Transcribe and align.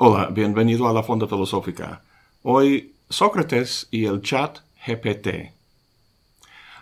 Hola, 0.00 0.28
bienvenido 0.30 0.86
a 0.88 0.92
la 0.92 1.02
Fonda 1.02 1.26
Filosófica. 1.26 2.02
Hoy, 2.44 2.94
Sócrates 3.10 3.88
y 3.90 4.04
el 4.04 4.22
chat 4.22 4.60
GPT. 4.86 5.52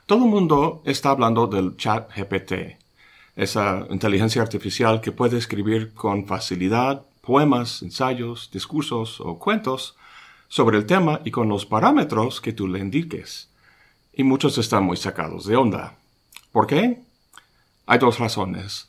Todo 0.05 0.25
el 0.25 0.31
mundo 0.31 0.83
está 0.85 1.13
hablando 1.13 1.47
del 1.47 1.79
chat 1.79 2.11
GPT, 2.15 2.77
esa 3.35 3.87
inteligencia 3.89 4.43
artificial 4.43 5.01
que 5.01 5.13
puede 5.13 5.39
escribir 5.39 5.95
con 5.95 6.27
facilidad 6.27 7.07
poemas, 7.23 7.81
ensayos, 7.81 8.51
discursos 8.53 9.19
o 9.23 9.39
cuentos 9.39 9.97
sobre 10.49 10.77
el 10.77 10.85
tema 10.85 11.23
y 11.25 11.31
con 11.31 11.49
los 11.49 11.65
parámetros 11.65 12.43
que 12.43 12.53
tú 12.53 12.69
le 12.69 12.81
indiques. 12.81 13.49
Y 14.13 14.25
muchos 14.25 14.59
están 14.59 14.85
muy 14.85 14.99
sacados 14.99 15.47
de 15.47 15.57
onda. 15.57 15.97
¿Por 16.53 16.67
qué? 16.67 17.01
Hay 17.87 17.99
dos 17.99 18.19
razones. 18.19 18.89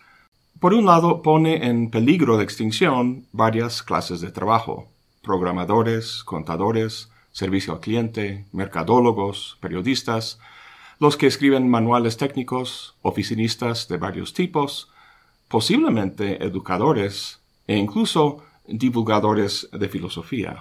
Por 0.60 0.74
un 0.74 0.88
lado, 0.88 1.22
pone 1.22 1.68
en 1.68 1.92
peligro 1.92 2.38
de 2.38 2.44
extinción 2.44 3.28
varias 3.32 3.84
clases 3.84 4.22
de 4.22 4.32
trabajo, 4.32 4.88
programadores, 5.22 6.24
contadores, 6.24 7.12
servicio 7.32 7.74
al 7.74 7.80
cliente, 7.80 8.46
mercadólogos, 8.54 9.60
periodistas, 9.62 10.40
los 11.00 11.16
que 11.16 11.28
escriben 11.28 11.70
manuales 11.70 12.18
técnicos, 12.18 12.96
oficinistas 13.04 13.88
de 13.88 13.98
varios 13.98 14.34
tipos, 14.34 14.90
posiblemente 15.48 16.44
educadores 16.44 17.40
e 17.68 17.78
incluso 17.78 18.44
divulgadores 18.66 19.70
de 19.72 19.90
filosofía. 19.90 20.58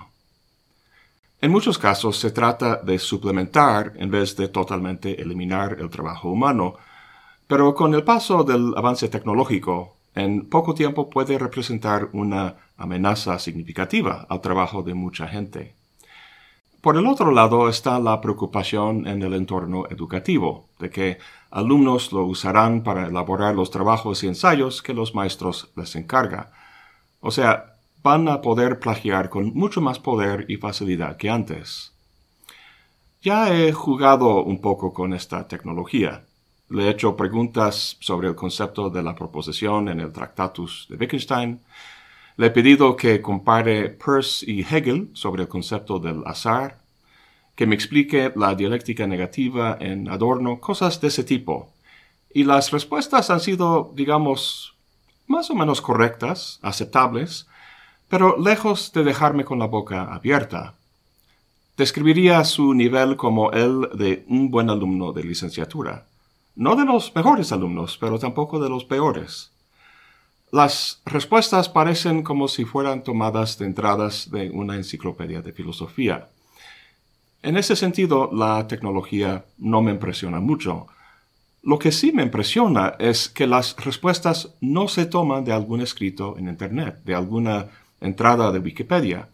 En 1.40 1.50
muchos 1.50 1.78
casos 1.78 2.18
se 2.18 2.32
trata 2.32 2.76
de 2.76 2.98
suplementar 2.98 3.94
en 3.96 4.10
vez 4.10 4.36
de 4.36 4.48
totalmente 4.48 5.22
eliminar 5.22 5.78
el 5.80 5.88
trabajo 5.88 6.28
humano, 6.28 6.74
pero 7.46 7.74
con 7.74 7.94
el 7.94 8.04
paso 8.04 8.44
del 8.44 8.74
avance 8.76 9.08
tecnológico, 9.08 9.96
en 10.14 10.48
poco 10.48 10.74
tiempo 10.74 11.10
puede 11.10 11.38
representar 11.38 12.08
una 12.12 12.56
amenaza 12.76 13.38
significativa 13.38 14.26
al 14.28 14.40
trabajo 14.40 14.82
de 14.82 14.94
mucha 14.94 15.28
gente. 15.28 15.74
Por 16.80 16.96
el 16.96 17.06
otro 17.06 17.32
lado 17.32 17.68
está 17.68 17.98
la 17.98 18.20
preocupación 18.20 19.06
en 19.08 19.22
el 19.22 19.34
entorno 19.34 19.86
educativo, 19.90 20.68
de 20.78 20.88
que 20.88 21.18
alumnos 21.50 22.12
lo 22.12 22.24
usarán 22.24 22.82
para 22.82 23.06
elaborar 23.06 23.54
los 23.54 23.70
trabajos 23.70 24.22
y 24.22 24.28
ensayos 24.28 24.82
que 24.82 24.94
los 24.94 25.14
maestros 25.14 25.72
les 25.74 25.96
encarga. 25.96 26.52
O 27.20 27.30
sea, 27.30 27.74
van 28.04 28.28
a 28.28 28.40
poder 28.40 28.78
plagiar 28.78 29.30
con 29.30 29.52
mucho 29.54 29.80
más 29.80 29.98
poder 29.98 30.46
y 30.48 30.58
facilidad 30.58 31.16
que 31.16 31.28
antes. 31.28 31.92
Ya 33.20 33.52
he 33.52 33.72
jugado 33.72 34.44
un 34.44 34.60
poco 34.60 34.92
con 34.92 35.12
esta 35.12 35.48
tecnología. 35.48 36.25
Le 36.68 36.84
he 36.84 36.90
hecho 36.90 37.16
preguntas 37.16 37.96
sobre 38.00 38.26
el 38.26 38.34
concepto 38.34 38.90
de 38.90 39.00
la 39.00 39.14
proposición 39.14 39.88
en 39.88 40.00
el 40.00 40.12
Tractatus 40.12 40.86
de 40.90 40.96
Wittgenstein. 40.96 41.60
Le 42.36 42.46
he 42.46 42.50
pedido 42.50 42.96
que 42.96 43.22
compare 43.22 43.90
Peirce 43.90 44.50
y 44.50 44.62
Hegel 44.62 45.10
sobre 45.12 45.42
el 45.42 45.48
concepto 45.48 46.00
del 46.00 46.24
azar, 46.26 46.78
que 47.54 47.66
me 47.66 47.76
explique 47.76 48.32
la 48.34 48.56
dialéctica 48.56 49.06
negativa 49.06 49.78
en 49.80 50.08
Adorno, 50.08 50.58
cosas 50.58 51.00
de 51.00 51.08
ese 51.08 51.22
tipo. 51.22 51.70
Y 52.34 52.42
las 52.42 52.72
respuestas 52.72 53.30
han 53.30 53.40
sido, 53.40 53.92
digamos, 53.94 54.74
más 55.28 55.48
o 55.50 55.54
menos 55.54 55.80
correctas, 55.80 56.58
aceptables, 56.62 57.46
pero 58.08 58.36
lejos 58.38 58.92
de 58.92 59.04
dejarme 59.04 59.44
con 59.44 59.60
la 59.60 59.66
boca 59.66 60.12
abierta. 60.12 60.74
Describiría 61.76 62.44
su 62.44 62.74
nivel 62.74 63.16
como 63.16 63.52
el 63.52 63.88
de 63.94 64.24
un 64.28 64.50
buen 64.50 64.68
alumno 64.68 65.12
de 65.12 65.22
licenciatura 65.22 66.06
no 66.56 66.74
de 66.74 66.84
los 66.84 67.14
mejores 67.14 67.52
alumnos, 67.52 67.98
pero 67.98 68.18
tampoco 68.18 68.58
de 68.58 68.68
los 68.68 68.84
peores. 68.84 69.52
Las 70.50 71.02
respuestas 71.04 71.68
parecen 71.68 72.22
como 72.22 72.48
si 72.48 72.64
fueran 72.64 73.04
tomadas 73.04 73.58
de 73.58 73.66
entradas 73.66 74.30
de 74.30 74.50
una 74.50 74.76
enciclopedia 74.76 75.42
de 75.42 75.52
filosofía. 75.52 76.28
En 77.42 77.56
ese 77.56 77.76
sentido, 77.76 78.30
la 78.32 78.66
tecnología 78.66 79.44
no 79.58 79.82
me 79.82 79.90
impresiona 79.90 80.40
mucho. 80.40 80.86
Lo 81.62 81.78
que 81.78 81.92
sí 81.92 82.10
me 82.12 82.22
impresiona 82.22 82.94
es 82.98 83.28
que 83.28 83.46
las 83.46 83.76
respuestas 83.76 84.54
no 84.60 84.88
se 84.88 85.04
toman 85.04 85.44
de 85.44 85.52
algún 85.52 85.80
escrito 85.80 86.36
en 86.38 86.48
Internet, 86.48 87.00
de 87.04 87.14
alguna 87.14 87.66
entrada 88.00 88.50
de 88.50 88.60
Wikipedia. 88.60 89.28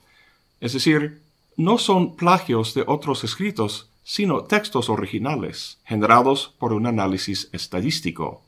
Es 0.60 0.72
decir, 0.72 1.22
no 1.56 1.78
son 1.78 2.16
plagios 2.16 2.74
de 2.74 2.84
otros 2.86 3.22
escritos, 3.22 3.91
sino 4.04 4.44
textos 4.44 4.88
originales, 4.88 5.78
generados 5.84 6.54
por 6.58 6.72
un 6.72 6.86
análisis 6.86 7.48
estadístico. 7.52 8.42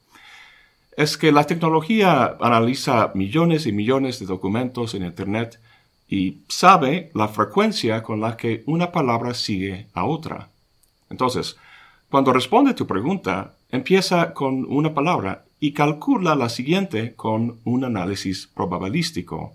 Es 0.97 1.17
que 1.17 1.33
la 1.33 1.45
tecnología 1.45 2.37
analiza 2.41 3.13
millones 3.15 3.67
y 3.67 3.73
millones 3.73 4.19
de 4.19 4.27
documentos 4.27 4.95
en 4.95 5.05
Internet 5.05 5.61
y 6.09 6.39
sabe 6.49 7.11
la 7.15 7.29
frecuencia 7.29 8.03
con 8.03 8.21
la 8.21 8.37
que 8.37 8.63
una 8.67 8.93
palabra 8.93 9.35
sigue 9.35 9.89
a 9.95 10.05
otra. 10.05 10.49
Entonces, 11.11 11.57
cuando 12.11 12.33
responde 12.33 12.75
tu 12.75 12.87
pregunta, 12.87 13.55
empieza 13.71 14.35
con 14.35 14.65
una 14.67 14.95
palabra 14.95 15.45
y 15.59 15.73
calcula 15.73 16.35
la 16.35 16.49
siguiente 16.49 17.15
con 17.15 17.59
un 17.65 17.85
análisis 17.85 18.47
probabilístico. 18.47 19.55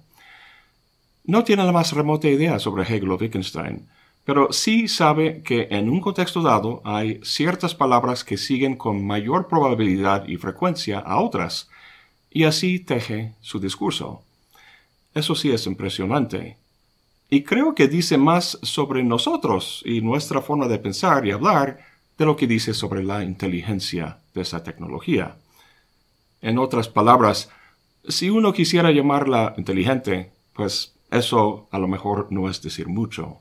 No 1.26 1.44
tiene 1.44 1.64
la 1.64 1.72
más 1.72 1.94
remota 1.94 2.28
idea 2.28 2.60
sobre 2.60 2.84
Hegel 2.84 3.12
o 3.12 3.16
Wittgenstein, 3.16 3.88
pero 4.30 4.54
sí 4.54 4.88
sabe 4.88 5.42
que 5.42 5.70
en 5.72 5.90
un 5.90 6.02
contexto 6.02 6.44
dado 6.44 6.84
hay 6.86 7.20
ciertas 7.24 7.74
palabras 7.74 8.24
que 8.24 8.38
siguen 8.38 8.76
con 8.76 9.04
mayor 9.04 9.48
probabilidad 9.48 10.28
y 10.28 10.38
frecuencia 10.38 11.00
a 11.00 11.20
otras, 11.20 11.68
y 12.30 12.44
así 12.44 12.78
teje 12.80 13.34
su 13.42 13.60
discurso. 13.60 14.22
Eso 15.16 15.34
sí 15.34 15.50
es 15.50 15.66
impresionante. 15.66 16.58
Y 17.28 17.42
creo 17.42 17.74
que 17.74 17.88
dice 17.88 18.20
más 18.20 18.60
sobre 18.62 19.02
nosotros 19.02 19.82
y 19.84 20.02
nuestra 20.02 20.44
forma 20.44 20.68
de 20.68 20.78
pensar 20.78 21.26
y 21.26 21.32
hablar 21.32 21.80
de 22.16 22.26
lo 22.28 22.36
que 22.36 22.46
dice 22.46 22.76
sobre 22.76 23.04
la 23.04 23.24
inteligencia 23.24 24.20
de 24.36 24.42
esa 24.42 24.64
tecnología. 24.64 25.38
En 26.44 26.60
otras 26.60 26.88
palabras, 26.88 27.50
si 28.08 28.30
uno 28.30 28.54
quisiera 28.54 28.92
llamarla 28.92 29.56
inteligente, 29.58 30.32
pues 30.54 30.94
eso 31.10 31.68
a 31.72 31.80
lo 31.80 31.88
mejor 31.88 32.28
no 32.30 32.48
es 32.48 32.62
decir 32.62 32.88
mucho. 32.90 33.40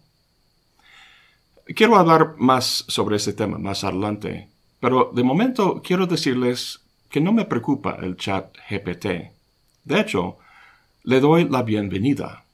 Quiero 1.74 1.96
hablar 1.96 2.36
más 2.38 2.86
sobre 2.88 3.16
ese 3.16 3.34
tema 3.34 3.58
más 3.58 3.84
adelante, 3.84 4.48
pero 4.80 5.10
de 5.14 5.22
momento 5.22 5.82
quiero 5.84 6.06
decirles 6.06 6.80
que 7.10 7.20
no 7.20 7.30
me 7.30 7.44
preocupa 7.44 7.98
el 8.00 8.16
chat 8.16 8.56
GPT. 8.70 9.32
De 9.84 10.00
hecho, 10.00 10.38
le 11.04 11.20
doy 11.20 11.46
la 11.46 11.62
bienvenida. 11.62 12.44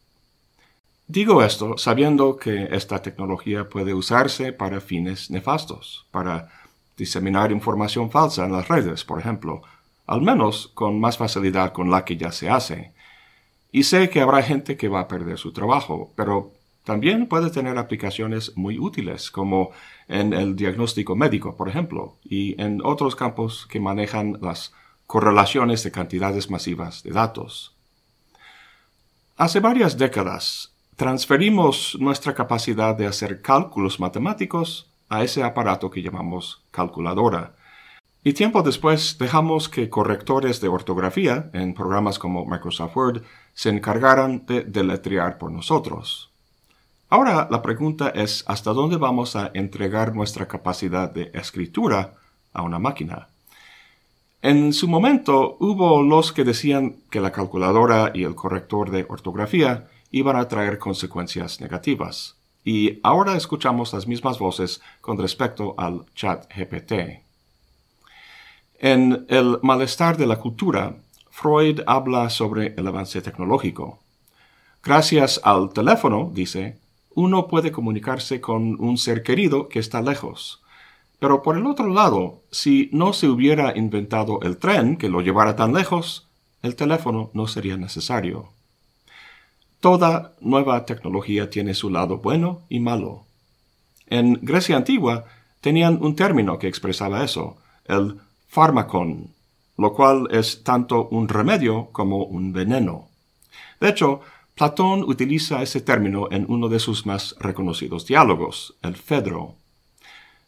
Digo 1.06 1.44
esto 1.44 1.78
sabiendo 1.78 2.36
que 2.36 2.68
esta 2.72 3.02
tecnología 3.02 3.68
puede 3.68 3.94
usarse 3.94 4.52
para 4.52 4.80
fines 4.80 5.30
nefastos, 5.30 6.06
para 6.10 6.48
diseminar 6.96 7.52
información 7.52 8.10
falsa 8.10 8.44
en 8.44 8.52
las 8.52 8.66
redes, 8.66 9.04
por 9.04 9.20
ejemplo, 9.20 9.62
al 10.06 10.22
menos 10.22 10.72
con 10.74 10.98
más 10.98 11.18
facilidad 11.18 11.72
con 11.72 11.88
la 11.88 12.04
que 12.04 12.16
ya 12.16 12.32
se 12.32 12.50
hace. 12.50 12.92
Y 13.70 13.84
sé 13.84 14.10
que 14.10 14.20
habrá 14.20 14.42
gente 14.42 14.76
que 14.76 14.88
va 14.88 15.00
a 15.00 15.08
perder 15.08 15.38
su 15.38 15.52
trabajo, 15.52 16.12
pero 16.16 16.52
también 16.84 17.26
puede 17.26 17.50
tener 17.50 17.78
aplicaciones 17.78 18.56
muy 18.56 18.78
útiles, 18.78 19.30
como 19.30 19.70
en 20.06 20.34
el 20.34 20.54
diagnóstico 20.54 21.16
médico, 21.16 21.56
por 21.56 21.68
ejemplo, 21.68 22.18
y 22.22 22.60
en 22.60 22.80
otros 22.84 23.16
campos 23.16 23.66
que 23.70 23.80
manejan 23.80 24.38
las 24.42 24.74
correlaciones 25.06 25.82
de 25.82 25.90
cantidades 25.90 26.50
masivas 26.50 27.02
de 27.02 27.10
datos. 27.10 27.74
Hace 29.36 29.60
varias 29.60 29.96
décadas 29.96 30.74
transferimos 30.96 31.96
nuestra 31.98 32.34
capacidad 32.34 32.94
de 32.94 33.06
hacer 33.06 33.40
cálculos 33.40 33.98
matemáticos 33.98 34.90
a 35.08 35.24
ese 35.24 35.42
aparato 35.42 35.90
que 35.90 36.02
llamamos 36.02 36.62
calculadora. 36.70 37.56
Y 38.22 38.34
tiempo 38.34 38.62
después 38.62 39.16
dejamos 39.18 39.68
que 39.68 39.90
correctores 39.90 40.60
de 40.60 40.68
ortografía 40.68 41.50
en 41.52 41.74
programas 41.74 42.18
como 42.18 42.46
Microsoft 42.46 42.96
Word 42.96 43.22
se 43.54 43.70
encargaran 43.70 44.46
de 44.46 44.64
deletrear 44.64 45.38
por 45.38 45.50
nosotros. 45.50 46.33
Ahora 47.14 47.46
la 47.48 47.62
pregunta 47.62 48.08
es 48.08 48.42
hasta 48.48 48.72
dónde 48.72 48.96
vamos 48.96 49.36
a 49.36 49.52
entregar 49.54 50.16
nuestra 50.16 50.48
capacidad 50.48 51.08
de 51.08 51.30
escritura 51.32 52.14
a 52.52 52.62
una 52.62 52.80
máquina. 52.80 53.28
En 54.42 54.72
su 54.72 54.88
momento 54.88 55.56
hubo 55.60 56.02
los 56.02 56.32
que 56.32 56.42
decían 56.42 56.96
que 57.10 57.20
la 57.20 57.30
calculadora 57.30 58.10
y 58.12 58.24
el 58.24 58.34
corrector 58.34 58.90
de 58.90 59.06
ortografía 59.08 59.86
iban 60.10 60.34
a 60.34 60.48
traer 60.48 60.80
consecuencias 60.80 61.60
negativas. 61.60 62.34
Y 62.64 62.98
ahora 63.04 63.36
escuchamos 63.36 63.92
las 63.92 64.08
mismas 64.08 64.40
voces 64.40 64.80
con 65.00 65.16
respecto 65.16 65.76
al 65.78 66.06
chat 66.16 66.52
GPT. 66.52 67.22
En 68.80 69.24
El 69.28 69.60
malestar 69.62 70.16
de 70.16 70.26
la 70.26 70.40
cultura, 70.40 70.96
Freud 71.30 71.80
habla 71.86 72.28
sobre 72.28 72.74
el 72.76 72.88
avance 72.88 73.22
tecnológico. 73.22 74.00
Gracias 74.82 75.40
al 75.44 75.72
teléfono, 75.72 76.28
dice, 76.34 76.82
uno 77.14 77.48
puede 77.48 77.72
comunicarse 77.72 78.40
con 78.40 78.80
un 78.80 78.98
ser 78.98 79.22
querido 79.22 79.68
que 79.68 79.78
está 79.78 80.02
lejos. 80.02 80.62
Pero 81.18 81.42
por 81.42 81.56
el 81.56 81.66
otro 81.66 81.88
lado, 81.88 82.42
si 82.50 82.88
no 82.92 83.12
se 83.12 83.28
hubiera 83.28 83.76
inventado 83.76 84.40
el 84.42 84.58
tren 84.58 84.96
que 84.96 85.08
lo 85.08 85.20
llevara 85.20 85.56
tan 85.56 85.72
lejos, 85.72 86.28
el 86.62 86.76
teléfono 86.76 87.30
no 87.32 87.46
sería 87.46 87.76
necesario. 87.76 88.48
Toda 89.80 90.32
nueva 90.40 90.84
tecnología 90.86 91.50
tiene 91.50 91.74
su 91.74 91.90
lado 91.90 92.18
bueno 92.18 92.62
y 92.68 92.80
malo. 92.80 93.24
En 94.06 94.38
Grecia 94.42 94.76
antigua 94.76 95.24
tenían 95.60 95.98
un 96.02 96.16
término 96.16 96.58
que 96.58 96.68
expresaba 96.68 97.24
eso, 97.24 97.56
el 97.86 98.18
fármacon, 98.48 99.28
lo 99.76 99.92
cual 99.92 100.28
es 100.30 100.62
tanto 100.62 101.08
un 101.08 101.28
remedio 101.28 101.88
como 101.92 102.24
un 102.24 102.52
veneno. 102.52 103.08
De 103.80 103.88
hecho, 103.88 104.20
Platón 104.54 105.02
utiliza 105.02 105.62
ese 105.62 105.80
término 105.80 106.28
en 106.30 106.46
uno 106.48 106.68
de 106.68 106.78
sus 106.78 107.06
más 107.06 107.34
reconocidos 107.40 108.06
diálogos, 108.06 108.76
el 108.82 108.94
Fedro. 108.94 109.56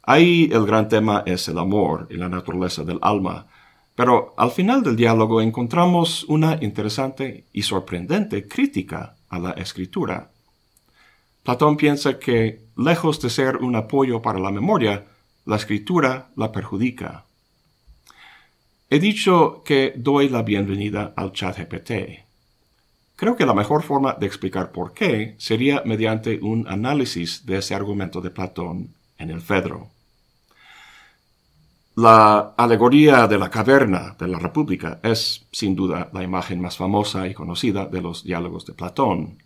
Ahí 0.03 0.49
el 0.53 0.65
gran 0.65 0.89
tema 0.89 1.25
es 1.27 1.49
el 1.49 1.59
amor 1.59 2.07
y 2.09 2.15
la 2.15 2.29
naturaleza 2.29 2.85
del 2.85 3.01
alma, 3.03 3.49
pero 3.97 4.33
al 4.37 4.53
final 4.53 4.85
del 4.85 4.95
diálogo 4.95 5.41
encontramos 5.41 6.23
una 6.29 6.59
interesante 6.61 7.47
y 7.53 7.63
sorprendente 7.63 8.47
crítica 8.47 9.17
a 9.29 9.41
la 9.41 9.51
escritura. 9.53 10.31
Platón 11.43 11.77
piensa 11.77 12.21
que, 12.21 12.61
lejos 12.77 13.21
de 13.21 13.31
ser 13.31 13.57
un 13.57 13.75
apoyo 13.75 14.23
para 14.23 14.39
la 14.39 14.53
memoria, 14.53 15.05
la 15.47 15.57
escritura 15.57 16.29
la 16.37 16.53
perjudica. 16.53 17.25
He 18.89 19.01
dicho 19.01 19.63
que 19.65 19.95
doy 19.97 20.29
la 20.29 20.43
bienvenida 20.43 21.13
al 21.17 21.33
chat 21.33 21.59
GPT. 21.59 22.26
Creo 23.17 23.35
que 23.35 23.47
la 23.47 23.55
mejor 23.55 23.83
forma 23.83 24.13
de 24.13 24.27
explicar 24.27 24.73
por 24.73 24.93
qué 24.93 25.35
sería 25.39 25.83
mediante 25.87 26.39
un 26.43 26.69
análisis 26.69 27.47
de 27.47 27.59
ese 27.59 27.75
argumento 27.75 28.21
de 28.21 28.31
Platón 28.31 28.95
en 29.19 29.31
el 29.31 29.41
Fedro. 29.41 29.89
La 31.95 32.53
alegoría 32.59 33.27
de 33.27 33.39
la 33.39 33.49
caverna 33.49 34.15
de 34.19 34.29
la 34.29 34.39
República 34.39 35.01
es, 35.03 35.47
sin 35.51 35.75
duda, 35.75 36.11
la 36.13 36.23
imagen 36.23 36.61
más 36.61 36.77
famosa 36.77 37.27
y 37.27 37.33
conocida 37.33 37.87
de 37.87 38.03
los 38.03 38.23
diálogos 38.23 38.67
de 38.67 38.75
Platón. 38.75 39.39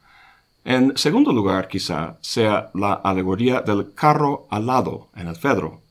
En 0.65 0.99
segundo 0.99 1.33
lugar, 1.33 1.69
quizá, 1.69 2.17
sea 2.21 2.73
la 2.75 2.95
alegoría 2.95 3.61
del 3.61 3.95
carro 3.95 4.49
alado 4.51 5.11
en 5.15 5.29
el 5.29 5.37
Fedro, 5.37 5.83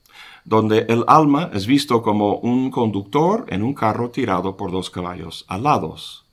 donde 0.43 0.79
el 0.89 1.05
alma 1.07 1.49
es 1.53 1.65
visto 1.65 2.01
como 2.01 2.35
un 2.39 2.71
conductor 2.71 3.45
en 3.47 3.63
un 3.63 3.73
carro 3.73 4.09
tirado 4.09 4.57
por 4.57 4.69
dos 4.69 4.89
caballos 4.89 5.45
alados. 5.47 6.25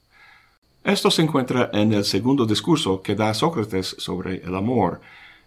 Esto 0.87 1.11
se 1.11 1.21
encuentra 1.21 1.69
en 1.73 1.93
el 1.93 2.05
segundo 2.05 2.47
discurso 2.47 3.03
que 3.03 3.17
da 3.17 3.35
Sócrates 3.35 3.97
sobre 3.99 4.37
el 4.37 4.55
amor, 4.55 5.01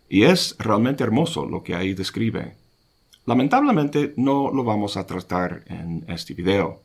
y 0.09 0.23
es 0.23 0.57
realmente 0.59 1.01
hermoso 1.01 1.45
lo 1.45 1.63
que 1.63 1.75
ahí 1.75 1.93
describe. 1.93 2.57
Lamentablemente 3.25 4.13
no 4.17 4.51
lo 4.51 4.65
vamos 4.65 4.97
a 4.97 5.07
tratar 5.07 5.63
en 5.67 6.03
este 6.09 6.33
video. 6.33 6.81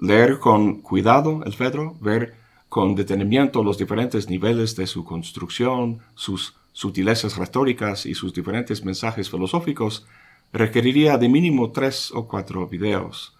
Leer 0.00 0.38
con 0.38 0.80
cuidado 0.80 1.42
el 1.44 1.54
Fedro, 1.54 1.96
ver 2.00 2.36
con 2.68 2.94
detenimiento 2.94 3.64
los 3.64 3.78
diferentes 3.78 4.30
niveles 4.30 4.76
de 4.76 4.86
su 4.86 5.04
construcción, 5.04 5.98
sus 6.14 6.54
sutilezas 6.72 7.36
retóricas 7.36 8.06
y 8.06 8.14
sus 8.14 8.32
diferentes 8.32 8.84
mensajes 8.84 9.28
filosóficos, 9.28 10.06
requeriría 10.52 11.18
de 11.18 11.28
mínimo 11.28 11.72
tres 11.72 12.12
o 12.14 12.28
cuatro 12.28 12.68
videos. 12.68 13.34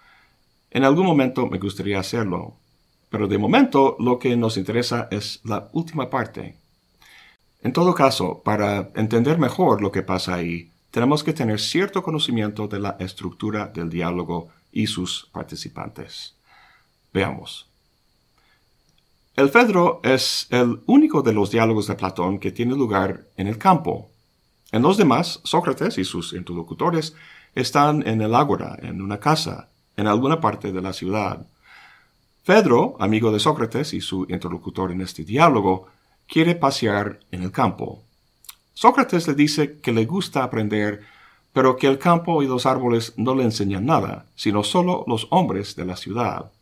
En 0.72 0.82
algún 0.82 1.06
momento 1.06 1.46
me 1.46 1.60
gustaría 1.60 2.00
hacerlo, 2.00 2.56
pero 3.10 3.28
de 3.28 3.38
momento 3.38 3.96
lo 3.98 4.18
que 4.18 4.36
nos 4.36 4.56
interesa 4.56 5.08
es 5.10 5.40
la 5.44 5.68
última 5.72 6.10
parte. 6.10 6.56
En 7.62 7.72
todo 7.72 7.94
caso, 7.94 8.42
para 8.44 8.90
entender 8.94 9.38
mejor 9.38 9.80
lo 9.82 9.90
que 9.90 10.02
pasa 10.02 10.34
ahí, 10.34 10.70
tenemos 10.90 11.24
que 11.24 11.32
tener 11.32 11.60
cierto 11.60 12.02
conocimiento 12.02 12.68
de 12.68 12.78
la 12.78 12.96
estructura 13.00 13.66
del 13.66 13.90
diálogo 13.90 14.48
y 14.72 14.86
sus 14.86 15.28
participantes. 15.32 16.34
Veamos. 17.12 17.66
El 19.36 19.50
Fedro 19.50 20.00
es 20.02 20.46
el 20.50 20.80
único 20.86 21.20
de 21.20 21.34
los 21.34 21.50
diálogos 21.50 21.86
de 21.86 21.94
Platón 21.94 22.38
que 22.38 22.52
tiene 22.52 22.74
lugar 22.74 23.26
en 23.36 23.46
el 23.46 23.58
campo. 23.58 24.10
En 24.72 24.82
los 24.82 24.96
demás, 24.96 25.40
Sócrates 25.44 25.98
y 25.98 26.04
sus 26.04 26.32
interlocutores 26.32 27.14
están 27.54 28.06
en 28.06 28.22
el 28.22 28.34
ágora, 28.34 28.78
en 28.80 29.02
una 29.02 29.20
casa, 29.20 29.68
en 29.96 30.06
alguna 30.06 30.40
parte 30.40 30.72
de 30.72 30.80
la 30.80 30.92
ciudad. 30.92 31.46
Fedro, 32.46 32.94
amigo 33.00 33.32
de 33.32 33.40
Sócrates 33.40 33.92
y 33.92 34.00
su 34.00 34.24
interlocutor 34.28 34.92
en 34.92 35.00
este 35.00 35.24
diálogo, 35.24 35.88
quiere 36.28 36.54
pasear 36.54 37.18
en 37.32 37.42
el 37.42 37.50
campo. 37.50 38.04
Sócrates 38.72 39.26
le 39.26 39.34
dice 39.34 39.78
que 39.80 39.90
le 39.90 40.04
gusta 40.04 40.44
aprender, 40.44 41.02
pero 41.52 41.74
que 41.74 41.88
el 41.88 41.98
campo 41.98 42.44
y 42.44 42.46
los 42.46 42.64
árboles 42.64 43.14
no 43.16 43.34
le 43.34 43.42
enseñan 43.42 43.84
nada, 43.84 44.26
sino 44.36 44.62
solo 44.62 45.02
los 45.08 45.26
hombres 45.30 45.74
de 45.74 45.86
la 45.86 45.96
ciudad. 45.96 46.52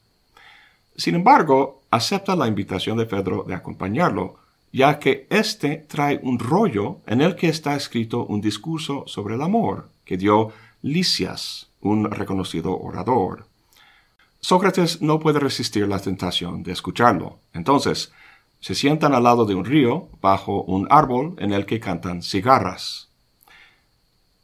Sin 0.97 1.17
embargo, 1.17 1.83
acepta 1.91 2.35
la 2.35 2.49
invitación 2.49 2.97
de 2.97 3.05
Fedro 3.05 3.45
de 3.47 3.55
acompañarlo, 3.55 4.37
ya 4.73 4.99
que 4.99 5.27
éste 5.29 5.85
trae 5.87 6.19
un 6.23 6.39
rollo 6.39 7.01
en 7.07 7.21
el 7.21 7.37
que 7.37 7.49
está 7.49 7.77
escrito 7.77 8.25
un 8.25 8.41
discurso 8.41 9.05
sobre 9.07 9.35
el 9.35 9.43
amor 9.43 9.91
que 10.07 10.17
dio 10.17 10.51
Lisias, 10.81 11.69
un 11.83 12.11
reconocido 12.11 12.75
orador. 12.75 13.45
Sócrates 14.44 15.00
no 15.00 15.20
puede 15.20 15.41
resistir 15.41 15.88
la 15.88 16.00
tentación 16.00 16.62
de 16.62 16.73
escucharlo. 16.73 17.38
Entonces, 17.55 18.12
se 18.61 18.75
sientan 18.75 19.14
al 19.14 19.23
lado 19.23 19.46
de 19.46 19.55
un 19.55 19.64
río, 19.64 20.11
bajo 20.20 20.64
un 20.64 20.87
árbol 20.91 21.35
en 21.38 21.55
el 21.55 21.64
que 21.64 21.81
cantan 21.81 22.20
cigarras. 22.20 23.08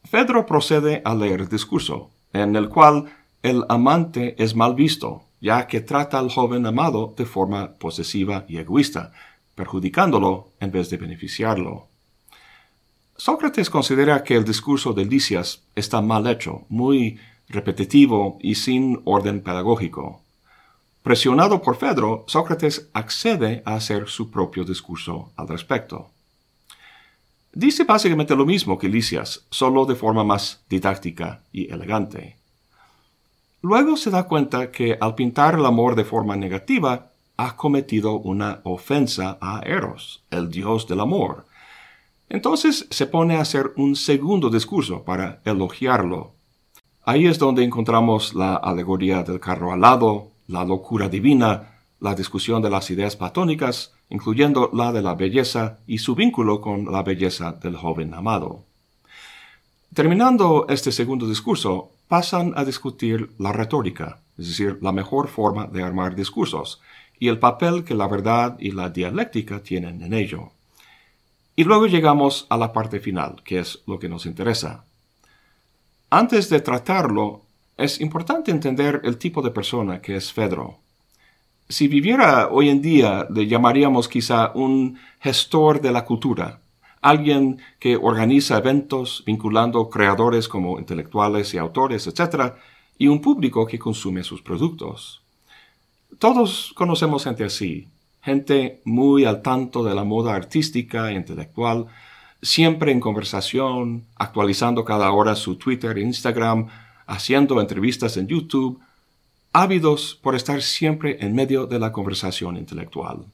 Fedro 0.05 0.47
procede 0.47 1.03
a 1.05 1.15
leer 1.15 1.43
el 1.43 1.51
discurso, 1.51 2.09
en 2.33 2.57
el 2.57 2.71
cual 2.71 3.13
el 3.43 3.67
amante 3.69 4.43
es 4.43 4.57
mal 4.57 4.75
visto, 4.75 5.25
ya 5.39 5.67
que 5.67 5.83
trata 5.83 6.19
al 6.19 6.31
joven 6.31 6.65
amado 6.65 7.13
de 7.15 7.27
forma 7.27 7.73
posesiva 7.75 8.47
y 8.49 8.57
egoísta, 8.57 9.13
perjudicándolo 9.55 10.49
en 10.61 10.71
vez 10.71 10.89
de 10.89 10.97
beneficiarlo. 10.97 11.89
Sócrates 13.19 13.69
considera 13.69 14.25
que 14.25 14.35
el 14.35 14.47
discurso 14.47 14.95
de 14.95 15.05
Lisias 15.05 15.61
está 15.75 16.01
mal 16.01 16.27
hecho, 16.27 16.63
muy 16.71 17.19
repetitivo 17.51 18.39
y 18.41 18.55
sin 18.55 19.01
orden 19.05 19.43
pedagógico. 19.43 20.23
Presionado 21.03 21.63
por 21.63 21.77
Fedro, 21.77 22.25
Sócrates 22.27 22.89
accede 22.93 23.63
a 23.65 23.75
hacer 23.75 24.09
su 24.09 24.31
propio 24.31 24.65
discurso 24.65 25.33
al 25.37 25.49
respecto. 25.49 26.11
Dice 27.53 27.85
básicamente 27.85 28.37
lo 28.37 28.47
mismo 28.47 28.79
que 28.79 28.89
Lisias, 28.89 29.45
solo 29.51 29.85
de 29.85 29.97
forma 29.97 30.25
más 30.25 30.63
didáctica 30.69 31.43
y 31.53 31.73
elegante. 31.73 32.37
Luego 33.63 33.97
se 33.97 34.11
da 34.11 34.25
cuenta 34.25 34.71
que 34.71 34.97
al 35.01 35.15
pintar 35.15 35.55
el 35.55 35.67
amor 35.67 35.97
de 35.97 36.05
forma 36.05 36.37
negativa, 36.37 37.11
ha 37.37 37.57
cometido 37.57 38.19
una 38.19 38.61
ofensa 38.65 39.39
a 39.41 39.63
Eros, 39.65 40.23
el 40.31 40.51
dios 40.51 40.87
del 40.87 41.01
amor. 41.01 41.47
Entonces 42.29 42.87
se 42.91 43.07
pone 43.07 43.37
a 43.37 43.41
hacer 43.41 43.73
un 43.77 43.97
segundo 43.97 44.51
discurso 44.51 45.05
para 45.05 45.41
elogiarlo 45.47 46.35
Ahí 47.05 47.27
es 47.27 47.39
donde 47.39 47.65
encontramos 47.65 48.35
la 48.35 48.57
alegoría 48.57 49.23
del 49.23 49.41
carro 49.41 49.73
alado, 49.73 50.29
la 50.49 50.65
locura 50.65 51.09
divina, 51.09 51.79
la 52.01 52.15
discusión 52.15 52.61
de 52.61 52.71
las 52.71 52.91
ideas 52.91 53.17
platónicas, 53.17 53.93
incluyendo 54.11 54.71
la 54.73 54.93
de 54.93 55.03
la 55.03 55.15
belleza 55.15 55.79
y 55.87 55.99
su 55.99 56.15
vínculo 56.15 56.61
con 56.61 56.91
la 56.93 57.03
belleza 57.03 57.53
del 57.53 57.77
joven 57.77 58.13
amado. 58.15 58.65
Terminando 59.95 60.67
este 60.69 60.93
segundo 60.93 61.27
discurso, 61.27 61.91
pasan 62.07 62.53
a 62.57 62.65
discutir 62.65 63.31
la 63.39 63.53
retórica, 63.53 64.19
es 64.37 64.49
decir, 64.49 64.79
la 64.83 64.93
mejor 64.93 65.29
forma 65.29 65.67
de 65.67 65.83
armar 65.83 66.15
discursos, 66.15 66.81
y 67.19 67.29
el 67.29 67.39
papel 67.39 67.85
que 67.85 67.95
la 67.95 68.09
verdad 68.09 68.57
y 68.59 68.73
la 68.73 68.91
dialéctica 68.91 69.63
tienen 69.63 70.03
en 70.03 70.15
ello. 70.15 70.51
Y 71.57 71.65
luego 71.65 71.87
llegamos 71.87 72.47
a 72.49 72.57
la 72.57 72.73
parte 72.73 73.01
final, 73.01 73.43
que 73.45 73.59
es 73.59 73.81
lo 73.87 73.99
que 73.99 74.09
nos 74.09 74.27
interesa, 74.27 74.85
antes 76.11 76.51
de 76.51 76.61
tratarlo, 76.61 77.43
es 77.77 78.01
importante 78.01 78.51
entender 78.51 79.01
el 79.05 79.17
tipo 79.17 79.41
de 79.41 79.51
persona 79.51 80.03
que 80.03 80.17
es 80.17 80.33
Fedro. 80.33 80.79
Si 81.69 81.87
viviera 81.89 82.49
hoy 82.51 82.69
en 82.69 82.83
día, 82.83 83.27
le 83.31 83.47
llamaríamos 83.47 84.09
quizá 84.09 84.51
un 84.55 84.99
gestor 85.21 85.81
de 85.81 85.93
la 85.93 86.05
cultura, 86.05 86.61
alguien 87.01 87.61
que 87.79 87.97
organiza 87.97 88.59
eventos 88.59 89.23
vinculando 89.25 89.89
creadores 89.89 90.49
como 90.49 90.79
intelectuales 90.79 91.55
y 91.55 91.59
autores, 91.59 92.07
etc., 92.07 92.55
y 92.99 93.07
un 93.07 93.23
público 93.23 93.67
que 93.67 93.79
consume 93.79 94.25
sus 94.25 94.43
productos. 94.43 95.23
Todos 96.19 96.75
conocemos 96.77 97.25
gente 97.25 97.45
así, 97.45 97.89
gente 98.21 98.83
muy 98.85 99.25
al 99.25 99.41
tanto 99.41 99.83
de 99.83 99.95
la 99.95 100.05
moda 100.05 100.35
artística 100.35 101.11
e 101.11 101.15
intelectual, 101.15 101.87
siempre 102.43 102.93
en 102.93 103.01
conversación, 103.01 104.07
actualizando 104.17 104.85
cada 104.85 105.11
hora 105.13 105.35
su 105.37 105.57
Twitter 105.57 105.99
e 105.99 106.03
Instagram, 106.03 106.69
haciendo 107.07 107.61
entrevistas 107.61 108.17
en 108.17 108.27
YouTube, 108.27 108.81
ávidos 109.53 110.19
por 110.23 110.35
estar 110.35 110.63
siempre 110.63 111.19
en 111.21 111.35
medio 111.35 111.67
de 111.67 111.79
la 111.79 111.93
conversación 111.93 112.57
intelectual. 112.57 113.27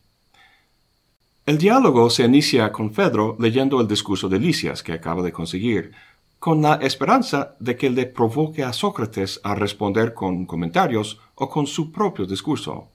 El 1.44 1.58
diálogo 1.58 2.10
se 2.10 2.24
inicia 2.24 2.72
con 2.72 2.92
Fedro 2.92 3.36
leyendo 3.38 3.80
el 3.80 3.86
discurso 3.86 4.28
de 4.28 4.40
Lisias 4.40 4.82
que 4.82 4.92
acaba 4.92 5.22
de 5.22 5.32
conseguir, 5.32 5.92
con 6.38 6.62
la 6.62 6.74
esperanza 6.76 7.56
de 7.60 7.76
que 7.76 7.90
le 7.90 8.06
provoque 8.06 8.64
a 8.64 8.72
Sócrates 8.72 9.40
a 9.44 9.54
responder 9.54 10.12
con 10.12 10.46
comentarios 10.46 11.20
o 11.34 11.48
con 11.48 11.66
su 11.66 11.92
propio 11.92 12.26
discurso. 12.26 12.88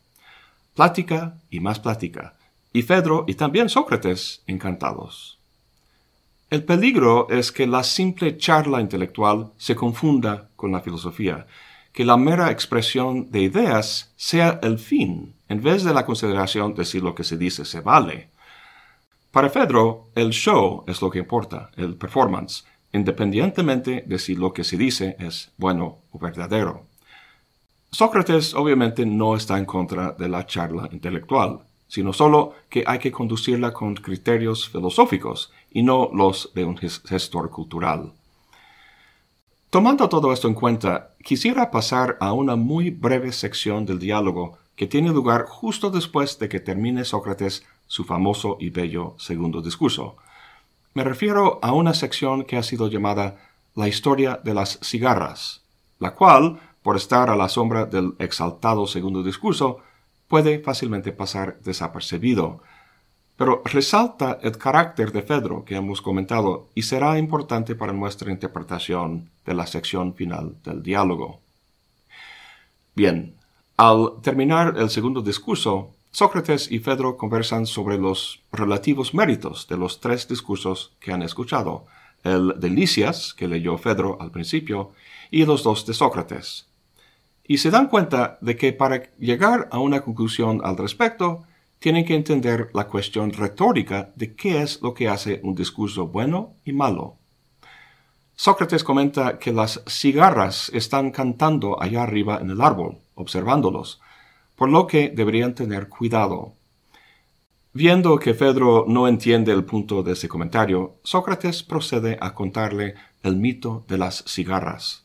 Plática 0.76 1.38
y 1.50 1.60
más 1.60 1.80
plática, 1.80 2.36
y 2.74 2.82
Fedro 2.82 3.26
y 3.28 3.36
también 3.36 3.70
Sócrates 3.70 4.44
encantados. 4.48 5.41
El 6.52 6.66
peligro 6.66 7.30
es 7.30 7.50
que 7.50 7.66
la 7.66 7.82
simple 7.82 8.38
charla 8.38 8.82
intelectual 8.82 9.54
se 9.56 9.74
confunda 9.74 10.50
con 10.58 10.74
la 10.74 10.82
filosofía, 10.82 11.48
que 11.94 12.04
la 12.04 12.18
mera 12.18 12.52
expresión 12.52 13.32
de 13.32 13.44
ideas 13.44 14.12
sea 14.18 14.60
el 14.62 14.78
fin, 14.78 15.34
en 15.48 15.64
vez 15.64 15.86
de 15.86 15.94
la 15.94 16.06
consideración 16.06 16.74
de 16.74 16.84
si 16.84 17.00
lo 17.00 17.16
que 17.16 17.24
se 17.24 17.38
dice 17.38 17.64
se 17.64 17.80
vale. 17.80 18.32
Para 19.32 19.50
Fedro, 19.50 20.10
el 20.14 20.32
show 20.32 20.84
es 20.88 21.02
lo 21.02 21.10
que 21.10 21.20
importa, 21.20 21.72
el 21.78 21.96
performance, 21.96 22.66
independientemente 22.92 24.04
de 24.06 24.20
si 24.20 24.36
lo 24.36 24.52
que 24.52 24.66
se 24.66 24.76
dice 24.76 25.16
es 25.20 25.54
bueno 25.56 26.00
o 26.12 26.20
verdadero. 26.20 26.86
Sócrates 27.92 28.54
obviamente 28.56 29.06
no 29.06 29.38
está 29.38 29.58
en 29.58 29.64
contra 29.64 30.12
de 30.12 30.28
la 30.28 30.46
charla 30.46 30.90
intelectual, 30.92 31.62
sino 31.88 32.12
solo 32.12 32.56
que 32.70 32.84
hay 32.88 33.00
que 33.00 33.12
conducirla 33.12 33.72
con 33.72 33.96
criterios 33.96 34.70
filosóficos 34.70 35.52
y 35.72 35.84
no 35.84 36.10
los 36.14 36.52
de 36.54 36.66
un 36.66 36.78
gestor 36.78 37.50
cultural. 37.50 38.14
Tomando 39.70 40.10
todo 40.10 40.34
esto 40.34 40.48
en 40.50 40.54
cuenta, 40.54 41.16
quisiera 41.24 41.72
pasar 41.72 42.18
a 42.20 42.34
una 42.34 42.58
muy 42.58 42.90
breve 42.90 43.32
sección 43.32 43.86
del 43.86 44.00
diálogo 44.00 44.58
que 44.76 44.88
tiene 44.88 45.12
lugar 45.12 45.46
justo 45.48 45.90
después 45.90 46.40
de 46.40 46.50
que 46.50 46.60
termine 46.60 47.06
Sócrates 47.06 47.66
su 47.88 48.04
famoso 48.04 48.58
y 48.60 48.70
bello 48.70 49.16
segundo 49.18 49.62
discurso. 49.62 50.18
Me 50.94 51.04
refiero 51.06 51.60
a 51.62 51.72
una 51.72 51.94
sección 51.94 52.44
que 52.44 52.58
ha 52.58 52.64
sido 52.64 52.90
llamada 52.90 53.38
La 53.76 53.88
historia 53.88 54.42
de 54.44 54.54
las 54.54 54.78
cigarras, 54.82 55.62
la 56.00 56.16
cual, 56.16 56.60
por 56.84 56.98
estar 56.98 57.30
a 57.30 57.36
la 57.38 57.48
sombra 57.48 57.86
del 57.86 58.16
exaltado 58.20 58.88
segundo 58.88 59.24
discurso, 59.24 59.78
puede 60.28 60.60
fácilmente 60.60 61.14
pasar 61.14 61.60
desapercibido. 61.62 62.62
Pero 63.42 63.64
resalta 63.66 64.38
el 64.44 64.56
carácter 64.60 65.12
de 65.12 65.24
Fedro 65.24 65.66
que 65.66 65.76
hemos 65.76 66.00
comentado 66.00 66.68
y 66.76 66.84
será 66.84 67.18
importante 67.18 67.74
para 67.74 67.92
nuestra 67.92 68.32
interpretación 68.32 69.32
de 69.48 69.56
la 69.56 69.66
sección 69.66 70.14
final 70.14 70.58
del 70.64 70.84
diálogo. 70.84 71.40
Bien, 72.94 73.34
al 73.78 74.22
terminar 74.22 74.76
el 74.78 74.92
segundo 74.92 75.24
discurso, 75.24 75.90
Sócrates 76.12 76.72
y 76.72 76.78
Fedro 76.78 77.18
conversan 77.18 77.66
sobre 77.66 77.98
los 77.98 78.44
relativos 78.52 79.16
méritos 79.16 79.68
de 79.68 79.78
los 79.78 80.00
tres 80.00 80.28
discursos 80.28 80.92
que 81.00 81.12
han 81.12 81.24
escuchado, 81.24 81.88
el 82.24 82.60
de 82.60 82.70
Licias, 82.70 83.34
que 83.34 83.48
leyó 83.48 83.76
Fedro 83.80 84.22
al 84.22 84.30
principio, 84.30 84.92
y 85.32 85.46
los 85.46 85.64
dos 85.64 85.88
de 85.88 85.96
Sócrates. 85.96 86.68
Y 87.48 87.58
se 87.58 87.72
dan 87.72 87.88
cuenta 87.88 88.38
de 88.40 88.56
que 88.56 88.72
para 88.72 89.02
llegar 89.18 89.68
a 89.72 89.80
una 89.80 90.02
conclusión 90.02 90.62
al 90.64 90.78
respecto, 90.78 91.48
tienen 91.82 92.06
que 92.06 92.14
entender 92.14 92.70
la 92.76 92.88
cuestión 92.88 93.34
retórica 93.34 94.12
de 94.16 94.36
qué 94.36 94.62
es 94.62 94.84
lo 94.84 94.94
que 94.94 95.10
hace 95.10 95.42
un 95.44 95.56
discurso 95.56 96.08
bueno 96.08 96.54
y 96.64 96.74
malo. 96.74 97.16
Sócrates 98.36 98.84
comenta 98.84 99.40
que 99.40 99.52
las 99.52 99.84
cigarras 99.88 100.70
están 100.76 101.10
cantando 101.10 101.82
allá 101.82 102.04
arriba 102.04 102.38
en 102.40 102.52
el 102.52 102.62
árbol, 102.62 103.00
observándolos, 103.16 104.00
por 104.56 104.70
lo 104.70 104.86
que 104.86 105.10
deberían 105.10 105.56
tener 105.56 105.90
cuidado. 105.90 106.54
Viendo 107.74 108.20
que 108.20 108.36
Fedro 108.36 108.86
no 108.88 109.08
entiende 109.08 109.52
el 109.52 109.64
punto 109.64 110.04
de 110.04 110.14
ese 110.14 110.30
comentario, 110.30 110.98
Sócrates 111.04 111.64
procede 111.64 112.16
a 112.22 112.36
contarle 112.36 112.94
el 113.24 113.38
mito 113.38 113.86
de 113.88 113.98
las 113.98 114.24
cigarras. 114.28 115.04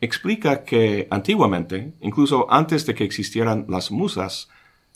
Explica 0.00 0.64
que 0.64 1.06
antiguamente, 1.10 1.92
incluso 2.00 2.46
antes 2.50 2.86
de 2.86 2.94
que 2.94 3.04
existieran 3.04 3.66
las 3.68 3.90
musas, 3.90 4.48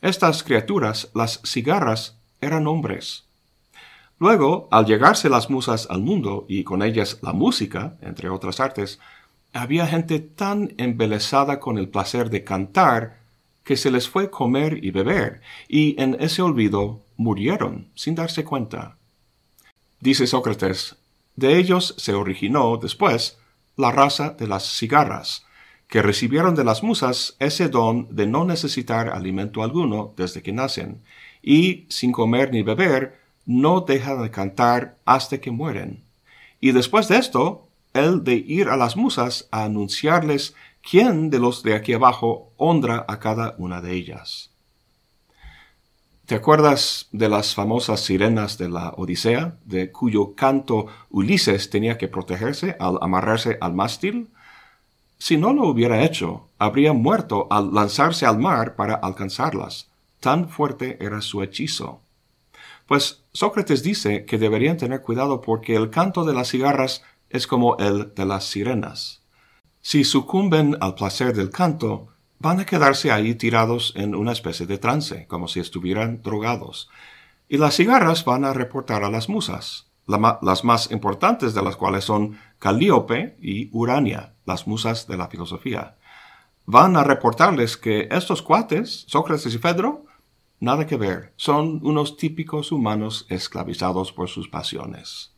estas 0.03 0.43
criaturas, 0.43 1.11
las 1.15 1.41
cigarras, 1.45 2.17
eran 2.41 2.67
hombres. 2.67 3.25
Luego, 4.19 4.69
al 4.71 4.87
llegarse 4.87 5.29
las 5.29 5.49
musas 5.51 5.87
al 5.91 6.01
mundo 6.01 6.45
y 6.49 6.65
con 6.65 6.83
ellas 6.83 7.19
la 7.23 7.33
música, 7.33 7.97
entre 8.03 8.29
otras 8.29 8.61
artes, 8.61 8.99
había 9.53 9.87
gente 9.87 10.21
tan 10.21 10.75
embelesada 10.79 11.59
con 11.59 11.79
el 11.79 11.89
placer 11.89 12.31
de 12.31 12.45
cantar 12.45 13.21
que 13.65 13.77
se 13.77 13.91
les 13.91 14.09
fue 14.09 14.31
comer 14.31 14.85
y 14.85 14.91
beber, 14.91 15.41
y 15.69 16.01
en 16.01 16.17
ese 16.21 16.43
olvido 16.43 17.03
murieron 17.17 17.89
sin 17.95 18.15
darse 18.15 18.45
cuenta. 18.45 18.97
Dice 20.01 20.27
Sócrates, 20.27 20.97
de 21.37 21.59
ellos 21.59 21.95
se 21.99 22.15
originó 22.15 22.77
después 22.77 23.39
la 23.77 23.93
raza 23.93 24.31
de 24.31 24.47
las 24.47 24.65
cigarras, 24.65 25.47
que 25.91 26.03
recibieron 26.03 26.55
de 26.55 26.65
las 26.65 26.83
musas 26.83 27.37
ese 27.41 27.69
don 27.69 28.07
de 28.15 28.27
no 28.27 28.45
necesitar 28.45 29.11
alimento 29.11 29.63
alguno 29.63 30.15
desde 30.17 30.41
que 30.41 30.53
nacen, 30.53 31.03
y 31.43 31.87
sin 31.89 32.13
comer 32.13 32.53
ni 32.53 32.63
beber, 32.63 33.19
no 33.45 33.81
dejan 33.81 34.23
de 34.23 34.31
cantar 34.31 34.97
hasta 35.05 35.39
que 35.39 35.51
mueren. 35.51 36.03
Y 36.61 36.71
después 36.71 37.09
de 37.09 37.17
esto, 37.17 37.67
el 37.93 38.23
de 38.23 38.35
ir 38.35 38.69
a 38.69 38.77
las 38.77 38.97
musas 38.97 39.49
a 39.51 39.65
anunciarles 39.65 40.55
quién 40.89 41.29
de 41.29 41.41
los 41.41 41.65
de 41.65 41.75
aquí 41.75 41.93
abajo 41.93 42.53
honra 42.57 43.05
a 43.09 43.19
cada 43.19 43.57
una 43.59 43.81
de 43.81 43.93
ellas. 43.95 44.51
¿Te 46.27 46.37
acuerdas 46.37 47.09
de 47.11 47.29
las 47.29 47.57
famosas 47.57 47.99
sirenas 48.03 48.57
de 48.57 48.69
la 48.69 48.91
Odisea, 48.91 49.57
de 49.65 49.91
cuyo 49.91 50.37
canto 50.37 50.87
Ulises 51.11 51.69
tenía 51.69 51.99
que 51.99 52.07
protegerse 52.07 52.77
al 52.79 52.99
amarrarse 53.01 53.59
al 53.61 53.75
mástil? 53.75 54.29
Si 55.21 55.37
no 55.37 55.53
lo 55.53 55.69
hubiera 55.69 56.03
hecho, 56.03 56.49
habría 56.59 56.95
muerto 56.95 57.47
al 57.51 57.75
lanzarse 57.75 58.25
al 58.25 58.39
mar 58.39 58.75
para 58.75 58.95
alcanzarlas. 58.95 59.91
Tan 60.19 60.49
fuerte 60.49 60.97
era 60.99 61.21
su 61.21 61.43
hechizo. 61.43 62.01
Pues 62.87 63.23
Sócrates 63.35 63.83
dice 63.83 64.25
que 64.25 64.39
deberían 64.39 64.79
tener 64.79 65.03
cuidado 65.03 65.43
porque 65.43 65.77
el 65.77 65.91
canto 65.91 66.25
de 66.25 66.33
las 66.33 66.49
cigarras 66.49 67.03
es 67.29 67.47
como 67.47 67.77
el 67.77 68.15
de 68.15 68.25
las 68.25 68.45
sirenas. 68.47 69.21
Si 69.83 70.05
sucumben 70.05 70.79
al 70.81 70.95
placer 70.95 71.35
del 71.35 71.51
canto, 71.51 72.09
van 72.39 72.59
a 72.61 72.65
quedarse 72.65 73.13
ahí 73.13 73.35
tirados 73.35 73.93
en 73.97 74.15
una 74.15 74.33
especie 74.33 74.67
de 74.67 74.79
trance, 74.79 75.27
como 75.27 75.49
si 75.49 75.61
estuvieran 75.61 76.23
drogados. 76.23 76.89
Y 77.47 77.59
las 77.59 77.77
cigarras 77.77 78.25
van 78.25 78.47
a 78.47 78.55
reportar 78.55 79.05
a 79.05 79.11
las 79.11 79.29
musas, 79.29 79.90
las 80.11 80.65
más 80.65 80.91
importantes 80.91 81.55
de 81.55 81.63
las 81.63 81.77
cuales 81.77 82.05
son 82.05 82.39
Calíope 82.59 83.37
y 83.41 83.69
Urania, 83.73 84.35
las 84.45 84.67
musas 84.67 85.07
de 85.07 85.17
la 85.17 85.29
filosofía. 85.29 85.97
Van 86.67 86.97
a 86.97 87.05
reportarles 87.05 87.77
que 87.77 88.09
estos 88.11 88.43
cuates, 88.43 89.05
Sócrates 89.09 89.55
y 89.55 89.59
Fedro, 89.59 90.05
nada 90.61 90.87
que 90.87 90.97
ver, 90.97 91.33
son 91.37 91.81
unos 91.83 92.17
típicos 92.17 92.71
humanos 92.71 93.27
esclavizados 93.29 94.13
por 94.13 94.29
sus 94.29 94.49
pasiones. 94.49 95.33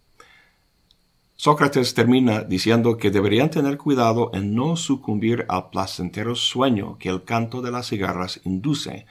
Sócrates 1.36 1.94
termina 1.94 2.42
diciendo 2.42 2.96
que 2.96 3.10
deberían 3.10 3.50
tener 3.50 3.76
cuidado 3.76 4.30
en 4.32 4.54
no 4.54 4.76
sucumbir 4.76 5.44
al 5.48 5.70
placentero 5.70 6.36
sueño 6.36 6.98
que 6.98 7.08
el 7.08 7.24
canto 7.24 7.62
de 7.62 7.72
las 7.72 7.88
cigarras 7.88 8.40
induce, 8.44 9.06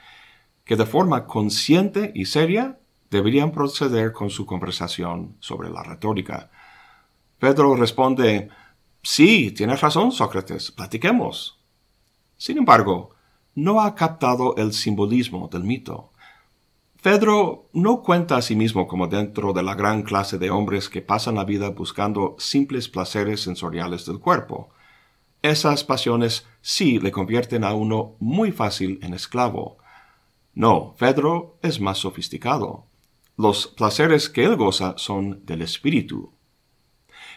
que 0.64 0.76
de 0.76 0.86
forma 0.86 1.26
consciente 1.26 2.10
y 2.14 2.24
seria 2.24 2.78
deberían 3.12 3.52
proceder 3.52 4.10
con 4.10 4.30
su 4.30 4.46
conversación 4.46 5.36
sobre 5.38 5.68
la 5.68 5.82
retórica. 5.82 6.50
Pedro 7.38 7.76
responde, 7.76 8.48
Sí, 9.02 9.50
tienes 9.50 9.82
razón, 9.82 10.12
Sócrates, 10.12 10.70
platiquemos. 10.70 11.58
Sin 12.38 12.56
embargo, 12.56 13.10
no 13.54 13.82
ha 13.82 13.94
captado 13.94 14.56
el 14.56 14.72
simbolismo 14.72 15.48
del 15.52 15.62
mito. 15.64 16.12
Pedro 17.02 17.68
no 17.74 18.02
cuenta 18.02 18.36
a 18.36 18.42
sí 18.42 18.56
mismo 18.56 18.86
como 18.86 19.08
dentro 19.08 19.52
de 19.52 19.62
la 19.62 19.74
gran 19.74 20.02
clase 20.04 20.38
de 20.38 20.50
hombres 20.50 20.88
que 20.88 21.02
pasan 21.02 21.34
la 21.34 21.44
vida 21.44 21.68
buscando 21.68 22.36
simples 22.38 22.88
placeres 22.88 23.42
sensoriales 23.42 24.06
del 24.06 24.20
cuerpo. 24.20 24.70
Esas 25.42 25.84
pasiones 25.84 26.46
sí 26.62 26.98
le 26.98 27.10
convierten 27.10 27.64
a 27.64 27.74
uno 27.74 28.14
muy 28.20 28.52
fácil 28.52 29.00
en 29.02 29.12
esclavo. 29.12 29.76
No, 30.54 30.94
Pedro 30.98 31.58
es 31.60 31.80
más 31.80 31.98
sofisticado. 31.98 32.86
Los 33.42 33.66
placeres 33.66 34.28
que 34.28 34.44
él 34.44 34.54
goza 34.54 34.94
son 34.98 35.44
del 35.44 35.62
espíritu. 35.62 36.32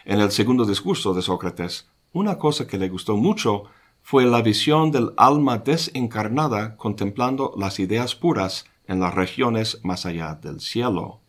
En 0.04 0.20
el 0.20 0.30
segundo 0.30 0.64
discurso 0.64 1.12
de 1.14 1.20
Sócrates, 1.20 1.90
una 2.12 2.38
cosa 2.38 2.68
que 2.68 2.78
le 2.78 2.88
gustó 2.88 3.16
mucho 3.16 3.64
fue 4.02 4.24
la 4.24 4.40
visión 4.40 4.92
del 4.92 5.10
alma 5.16 5.58
desencarnada 5.58 6.76
contemplando 6.76 7.54
las 7.58 7.80
ideas 7.80 8.14
puras 8.14 8.66
en 8.86 9.00
las 9.00 9.16
regiones 9.16 9.80
más 9.82 10.06
allá 10.06 10.36
del 10.36 10.60
cielo. 10.60 11.22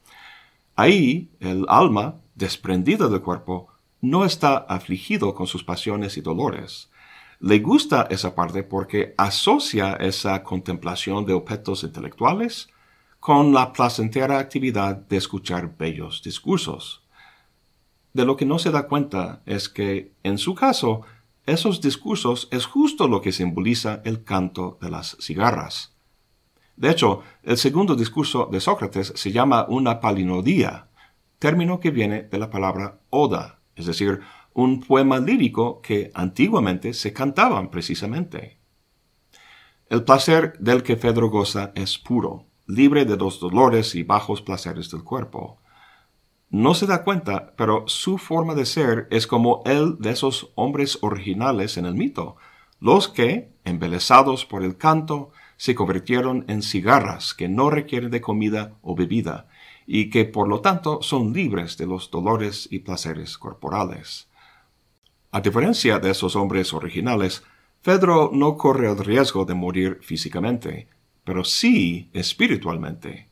Ahí 0.76 1.32
el 1.40 1.66
alma, 1.70 2.22
desprendida 2.36 3.08
del 3.08 3.24
cuerpo, 3.24 3.70
no 4.00 4.26
está 4.26 4.58
afligido 4.58 5.34
con 5.34 5.48
sus 5.48 5.64
pasiones 5.64 6.18
y 6.18 6.22
dolores. 6.22 6.92
Le 7.40 7.58
gusta 7.58 8.08
esa 8.12 8.36
parte 8.36 8.62
porque 8.62 9.16
asocia 9.18 9.94
esa 9.94 10.44
contemplación 10.44 11.26
de 11.26 11.34
objetos 11.34 11.84
intelectuales 11.84 12.70
con 13.28 13.52
la 13.52 13.74
placentera 13.74 14.40
actividad 14.40 14.96
de 14.96 15.18
escuchar 15.18 15.76
bellos 15.78 16.22
discursos. 16.24 17.04
De 18.14 18.24
lo 18.24 18.38
que 18.38 18.46
no 18.46 18.58
se 18.58 18.72
da 18.72 18.88
cuenta 18.88 19.42
es 19.46 19.68
que, 19.68 20.14
en 20.24 20.38
su 20.38 20.56
caso, 20.56 21.02
esos 21.46 21.82
discursos 21.82 22.48
es 22.52 22.66
justo 22.66 23.10
lo 23.10 23.20
que 23.20 23.34
simboliza 23.34 24.02
el 24.06 24.24
canto 24.24 24.78
de 24.82 24.90
las 24.90 25.18
cigarras. 25.20 25.94
De 26.78 26.90
hecho, 26.90 27.22
el 27.44 27.58
segundo 27.58 27.98
discurso 27.98 28.48
de 28.50 28.62
Sócrates 28.62 29.12
se 29.14 29.34
llama 29.34 29.66
una 29.68 30.00
palinodía, 30.00 30.88
término 31.38 31.82
que 31.82 31.92
viene 31.92 32.24
de 32.24 32.40
la 32.40 32.50
palabra 32.50 33.02
oda, 33.10 33.60
es 33.76 33.88
decir, 33.88 34.22
un 34.54 34.80
poema 34.80 35.20
lírico 35.20 35.82
que 35.82 36.12
antiguamente 36.14 36.94
se 36.94 37.12
cantaban 37.12 37.72
precisamente. 37.72 38.58
El 39.90 40.06
placer 40.06 40.58
del 40.60 40.82
que 40.82 40.96
Fedro 40.96 41.30
goza 41.30 41.74
es 41.76 41.98
puro, 41.98 42.47
libre 42.68 43.06
de 43.06 43.18
los 43.18 43.40
dolores 43.40 43.96
y 43.96 44.04
bajos 44.04 44.42
placeres 44.42 44.92
del 44.92 45.04
cuerpo. 45.04 45.58
No 46.50 46.76
se 46.76 46.86
da 46.86 47.04
cuenta, 47.04 47.54
pero 47.58 47.88
su 47.88 48.18
forma 48.18 48.56
de 48.56 48.66
ser 48.66 49.08
es 49.10 49.26
como 49.26 49.64
el 49.66 49.98
de 50.00 50.12
esos 50.12 50.52
hombres 50.56 51.00
originales 51.02 51.78
en 51.78 51.86
el 51.86 51.96
mito, 51.96 52.36
los 52.80 53.08
que, 53.08 53.50
embelesados 53.66 54.46
por 54.46 54.64
el 54.64 54.78
canto, 54.78 55.32
se 55.58 55.76
convirtieron 55.76 56.46
en 56.48 56.62
cigarras 56.62 57.34
que 57.34 57.50
no 57.50 57.70
requieren 57.70 58.12
de 58.12 58.22
comida 58.22 58.74
o 58.82 58.96
bebida, 58.96 59.48
y 59.88 60.10
que 60.10 60.26
por 60.26 60.48
lo 60.48 60.62
tanto 60.62 61.02
son 61.02 61.34
libres 61.34 61.78
de 61.78 61.88
los 61.88 62.12
dolores 62.12 62.68
y 62.70 62.80
placeres 62.80 63.38
corporales. 63.38 64.28
A 65.32 65.42
diferencia 65.42 66.00
de 66.00 66.12
esos 66.12 66.36
hombres 66.36 66.74
originales, 66.74 67.44
Fedro 67.82 68.30
no 68.34 68.58
corre 68.58 68.90
el 68.90 68.98
riesgo 68.98 69.46
de 69.46 69.54
morir 69.54 70.00
físicamente, 70.02 70.88
pero 71.28 71.44
sí 71.44 72.10
espiritualmente. 72.14 73.28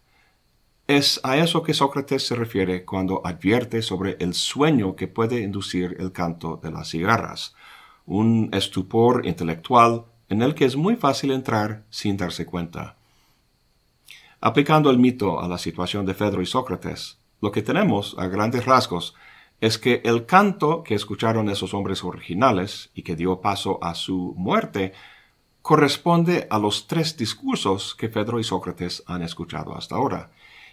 Es 0.85 1.21
a 1.23 1.37
eso 1.37 1.63
que 1.63 1.73
Sócrates 1.73 2.27
se 2.27 2.35
refiere 2.35 2.83
cuando 2.83 3.25
advierte 3.25 3.81
sobre 3.81 4.17
el 4.19 4.33
sueño 4.33 4.97
que 4.97 5.07
puede 5.07 5.39
inducir 5.39 5.95
el 5.97 6.11
canto 6.11 6.59
de 6.61 6.71
las 6.71 6.89
cigarras, 6.89 7.55
un 8.05 8.49
estupor 8.51 9.25
intelectual 9.25 10.03
en 10.27 10.41
el 10.41 10.55
que 10.55 10.65
es 10.65 10.75
muy 10.75 10.97
fácil 10.97 11.31
entrar 11.31 11.85
sin 11.89 12.17
darse 12.17 12.45
cuenta. 12.45 12.97
Aplicando 14.41 14.91
el 14.91 14.99
mito 14.99 15.39
a 15.39 15.47
la 15.47 15.57
situación 15.57 16.05
de 16.05 16.15
Fedro 16.15 16.41
y 16.41 16.45
Sócrates, 16.45 17.19
lo 17.39 17.53
que 17.53 17.61
tenemos, 17.61 18.17
a 18.19 18.27
grandes 18.27 18.65
rasgos, 18.65 19.15
es 19.61 19.77
que 19.77 20.01
el 20.03 20.25
canto 20.25 20.83
que 20.83 20.95
escucharon 20.95 21.49
esos 21.49 21.73
hombres 21.73 22.03
originales 22.03 22.91
y 22.93 23.03
que 23.03 23.15
dio 23.15 23.39
paso 23.39 23.81
a 23.81 23.95
su 23.95 24.33
muerte 24.35 24.91
corresponde 25.65 26.45
a 26.51 26.59
los 26.59 26.85
tres 26.85 27.17
discursos 27.17 27.95
que 27.95 28.07
Pedro 28.07 28.39
y 28.39 28.43
Sócrates 28.43 29.01
han 29.07 29.23
escuchado 29.23 29.75
hasta 29.75 29.95
ahora 29.95 30.29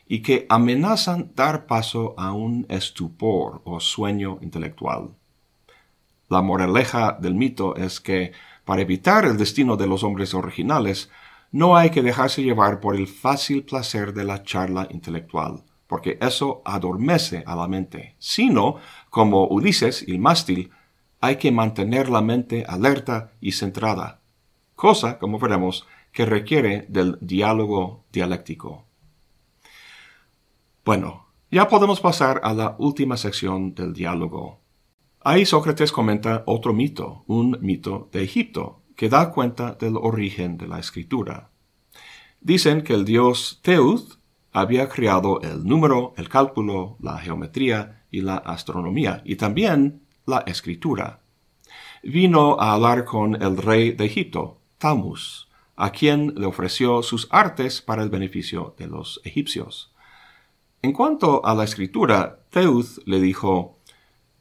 y 0.07 0.21
que 0.21 0.45
amenazan 0.51 1.33
dar 1.35 1.65
paso 1.65 2.15
a 2.19 2.33
un 2.33 2.67
estupor 2.69 3.63
o 3.65 3.81
sueño 3.81 4.37
intelectual. 4.43 5.09
La 6.29 6.43
moraleja 6.43 7.17
del 7.19 7.35
mito 7.35 7.75
es 7.75 8.03
que, 8.03 8.33
para 8.67 8.83
evitar 8.83 9.25
el 9.25 9.39
destino 9.39 9.79
de 9.79 9.87
los 9.87 10.05
hombres 10.05 10.35
originales, 10.35 11.09
no 11.53 11.75
hay 11.75 11.89
que 11.89 12.03
dejarse 12.03 12.43
llevar 12.43 12.79
por 12.79 12.95
el 12.95 13.07
fácil 13.07 13.65
placer 13.65 14.13
de 14.13 14.25
la 14.25 14.43
charla 14.43 14.89
intelectual, 14.91 15.63
porque 15.87 16.19
eso 16.21 16.61
adormece 16.67 17.45
a 17.47 17.57
la 17.57 17.67
mente, 17.67 18.15
sino, 18.19 18.77
como 19.09 19.47
Ulises 19.47 20.07
y 20.07 20.11
el 20.11 20.19
mástil, 20.19 20.71
hay 21.23 21.37
que 21.37 21.51
mantener 21.51 22.11
la 22.11 22.21
mente 22.21 22.67
alerta 22.69 23.33
y 23.41 23.53
centrada, 23.53 24.19
cosa, 24.83 25.21
como 25.21 25.39
veremos, 25.39 25.87
que 26.11 26.27
requiere 26.27 26.87
del 26.89 27.17
diálogo 27.21 28.03
dialéctico. 28.11 28.85
Bueno, 30.85 31.27
ya 31.53 31.69
podemos 31.69 32.01
pasar 32.01 32.41
a 32.43 32.53
la 32.53 32.75
última 32.81 33.17
sección 33.17 33.77
del 33.77 33.93
diálogo. 33.93 34.59
Ahí 35.21 35.47
Sócrates 35.47 35.93
comenta 35.93 36.43
otro 36.47 36.73
mito, 36.73 37.23
un 37.29 37.59
mito 37.61 38.09
de 38.11 38.25
Egipto, 38.25 38.83
que 38.97 39.09
da 39.09 39.31
cuenta 39.31 39.77
del 39.79 39.97
origen 39.97 40.59
de 40.59 40.66
la 40.66 40.81
escritura. 40.81 41.51
Dicen 42.40 42.83
que 42.83 42.95
el 42.95 43.05
dios 43.05 43.61
Teuth 43.62 44.18
había 44.51 44.88
creado 44.88 45.40
el 45.42 45.64
número, 45.64 46.12
el 46.16 46.29
cálculo, 46.29 46.97
la 46.99 47.18
geometría 47.18 48.03
y 48.11 48.23
la 48.23 48.38
astronomía, 48.38 49.23
y 49.25 49.37
también 49.37 50.03
la 50.27 50.38
escritura. 50.38 51.21
Vino 52.03 52.57
a 52.59 52.73
hablar 52.73 53.05
con 53.05 53.40
el 53.40 53.57
rey 53.57 53.92
de 53.92 54.07
Egipto, 54.07 54.59
A 55.77 55.90
quien 55.90 56.35
le 56.37 56.47
ofreció 56.47 57.03
sus 57.03 57.29
artes 57.31 57.81
para 57.81 58.03
el 58.03 58.11
beneficio 58.11 58.75
de 58.79 58.88
los 58.88 59.21
egipcios. 59.25 59.92
En 60.83 60.92
cuanto 60.92 61.47
a 61.47 61.55
la 61.55 61.62
escritura, 61.62 62.40
Teuth 62.51 62.99
le 63.07 63.21
dijo, 63.21 63.79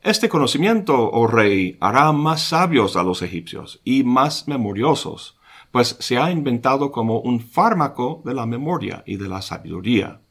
Este 0.02 0.30
conocimiento, 0.30 1.12
oh 1.12 1.28
rey, 1.28 1.78
hará 1.80 2.12
más 2.12 2.42
sabios 2.42 2.96
a 2.96 3.04
los 3.04 3.22
egipcios 3.22 3.82
y 3.84 4.04
más 4.04 4.48
memoriosos, 4.48 5.38
pues 5.70 5.96
se 6.00 6.18
ha 6.18 6.32
inventado 6.32 6.92
como 6.92 7.20
un 7.20 7.40
fármaco 7.40 8.24
de 8.26 8.34
la 8.34 8.48
memoria 8.48 9.04
y 9.06 9.18
de 9.18 9.30
la 9.30 9.44
sabiduría. 9.44 10.22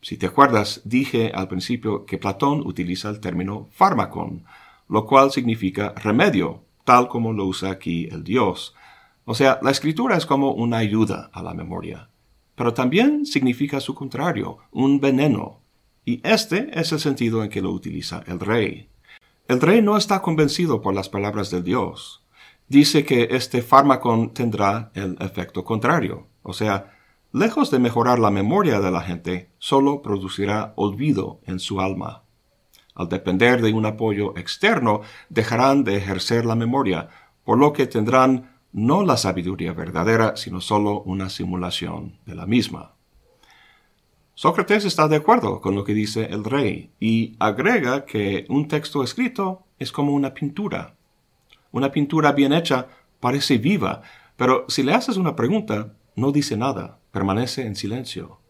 Si 0.00 0.16
te 0.16 0.26
acuerdas, 0.26 0.80
dije 0.84 1.30
al 1.34 1.46
principio 1.46 2.06
que 2.06 2.16
Platón 2.16 2.66
utiliza 2.66 3.10
el 3.10 3.20
término 3.20 3.68
fármacon, 3.70 4.44
lo 4.88 5.04
cual 5.04 5.30
significa 5.30 5.94
remedio, 5.94 6.64
tal 6.84 7.08
como 7.08 7.32
lo 7.32 7.46
usa 7.46 7.70
aquí 7.70 8.08
el 8.10 8.24
dios. 8.24 8.74
O 9.24 9.34
sea, 9.34 9.58
la 9.62 9.70
escritura 9.70 10.16
es 10.16 10.26
como 10.26 10.52
una 10.52 10.78
ayuda 10.78 11.30
a 11.32 11.42
la 11.42 11.54
memoria, 11.54 12.08
pero 12.54 12.74
también 12.74 13.24
significa 13.24 13.80
su 13.80 13.94
contrario, 13.94 14.58
un 14.70 15.00
veneno, 15.00 15.60
y 16.04 16.20
este 16.24 16.68
es 16.78 16.92
el 16.92 16.98
sentido 16.98 17.44
en 17.44 17.50
que 17.50 17.62
lo 17.62 17.70
utiliza 17.70 18.24
el 18.26 18.40
rey. 18.40 18.88
El 19.46 19.60
rey 19.60 19.82
no 19.82 19.96
está 19.96 20.22
convencido 20.22 20.82
por 20.82 20.94
las 20.94 21.08
palabras 21.08 21.50
del 21.50 21.62
dios, 21.62 22.22
dice 22.68 23.04
que 23.04 23.28
este 23.30 23.62
fármaco 23.62 24.30
tendrá 24.32 24.90
el 24.94 25.16
efecto 25.20 25.64
contrario. 25.64 26.26
O 26.42 26.52
sea, 26.52 26.92
lejos 27.32 27.70
de 27.70 27.78
mejorar 27.78 28.18
la 28.18 28.30
memoria 28.30 28.80
de 28.80 28.90
la 28.90 29.02
gente, 29.02 29.50
solo 29.58 30.02
producirá 30.02 30.72
olvido 30.76 31.40
en 31.46 31.58
su 31.60 31.80
alma. 31.80 32.24
Al 32.94 33.08
depender 33.08 33.62
de 33.62 33.72
un 33.72 33.86
apoyo 33.86 34.36
externo, 34.36 35.00
dejarán 35.28 35.84
de 35.84 35.96
ejercer 35.96 36.44
la 36.44 36.54
memoria, 36.54 37.08
por 37.44 37.58
lo 37.58 37.72
que 37.72 37.86
tendrán 37.86 38.52
no 38.72 39.04
la 39.04 39.16
sabiduría 39.16 39.72
verdadera, 39.72 40.36
sino 40.36 40.60
solo 40.60 41.02
una 41.02 41.28
simulación 41.28 42.18
de 42.26 42.34
la 42.34 42.46
misma. 42.46 42.94
Sócrates 44.34 44.86
está 44.86 45.08
de 45.08 45.16
acuerdo 45.16 45.60
con 45.60 45.74
lo 45.74 45.84
que 45.84 45.92
dice 45.92 46.24
el 46.30 46.44
rey 46.44 46.90
y 46.98 47.36
agrega 47.38 48.06
que 48.06 48.46
un 48.48 48.66
texto 48.66 49.02
escrito 49.02 49.66
es 49.78 49.92
como 49.92 50.12
una 50.12 50.32
pintura. 50.32 50.96
Una 51.70 51.92
pintura 51.92 52.32
bien 52.32 52.52
hecha 52.52 52.88
parece 53.20 53.58
viva, 53.58 54.02
pero 54.36 54.64
si 54.68 54.82
le 54.82 54.94
haces 54.94 55.16
una 55.16 55.36
pregunta, 55.36 55.94
no 56.16 56.32
dice 56.32 56.56
nada, 56.56 56.98
permanece 57.10 57.66
en 57.66 57.76
silencio. 57.76 58.40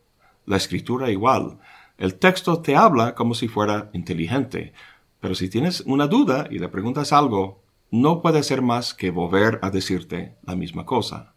La 0.47 0.57
escritura 0.57 1.11
igual. 1.11 1.59
El 2.03 2.17
texto 2.17 2.61
te 2.61 2.75
habla 2.75 3.15
como 3.15 3.33
si 3.33 3.47
fuera 3.47 3.89
inteligente, 3.93 4.73
pero 5.21 5.37
si 5.37 5.49
tienes 5.49 5.83
una 5.83 6.09
duda 6.09 6.49
y 6.51 6.59
le 6.59 6.69
preguntas 6.69 7.13
algo, 7.13 7.63
no 7.93 8.21
puede 8.21 8.43
ser 8.43 8.61
más 8.61 8.93
que 8.93 9.13
volver 9.13 9.61
a 9.63 9.71
decirte 9.71 10.35
la 10.43 10.57
misma 10.57 10.85
cosa. 10.85 11.35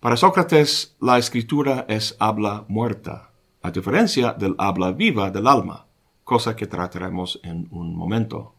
Para 0.00 0.18
Sócrates, 0.18 0.98
la 1.00 1.16
escritura 1.16 1.86
es 1.88 2.14
habla 2.18 2.66
muerta, 2.68 3.30
a 3.62 3.70
diferencia 3.70 4.34
del 4.34 4.54
habla 4.58 4.92
viva 4.92 5.30
del 5.30 5.46
alma, 5.46 5.86
cosa 6.24 6.54
que 6.54 6.66
trataremos 6.66 7.40
en 7.42 7.68
un 7.70 7.96
momento. 7.96 8.54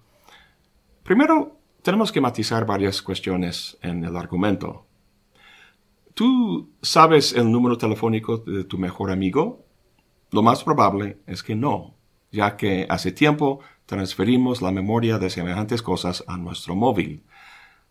Primero, 1.03 1.55
tenemos 1.83 2.11
que 2.11 2.19
matizar 2.19 2.65
varias 2.65 3.03
cuestiones 3.03 3.77
en 3.83 4.03
el 4.03 4.17
argumento. 4.17 4.87
¿Tú 6.15 6.71
sabes 6.81 7.33
el 7.33 7.51
número 7.51 7.77
telefónico 7.77 8.39
de 8.39 8.63
tu 8.63 8.79
mejor 8.79 9.11
amigo? 9.11 9.68
Lo 10.31 10.41
más 10.43 10.63
probable 10.63 11.17
es 11.25 11.41
que 11.41 11.55
no, 11.55 11.95
ya 12.31 12.55
que 12.55 12.85
hace 12.89 13.11
tiempo 13.11 13.61
transferimos 13.85 14.61
la 14.61 14.71
memoria 14.71 15.17
de 15.17 15.31
semejantes 15.31 15.81
cosas 15.81 16.23
a 16.27 16.37
nuestro 16.37 16.75
móvil. 16.75 17.23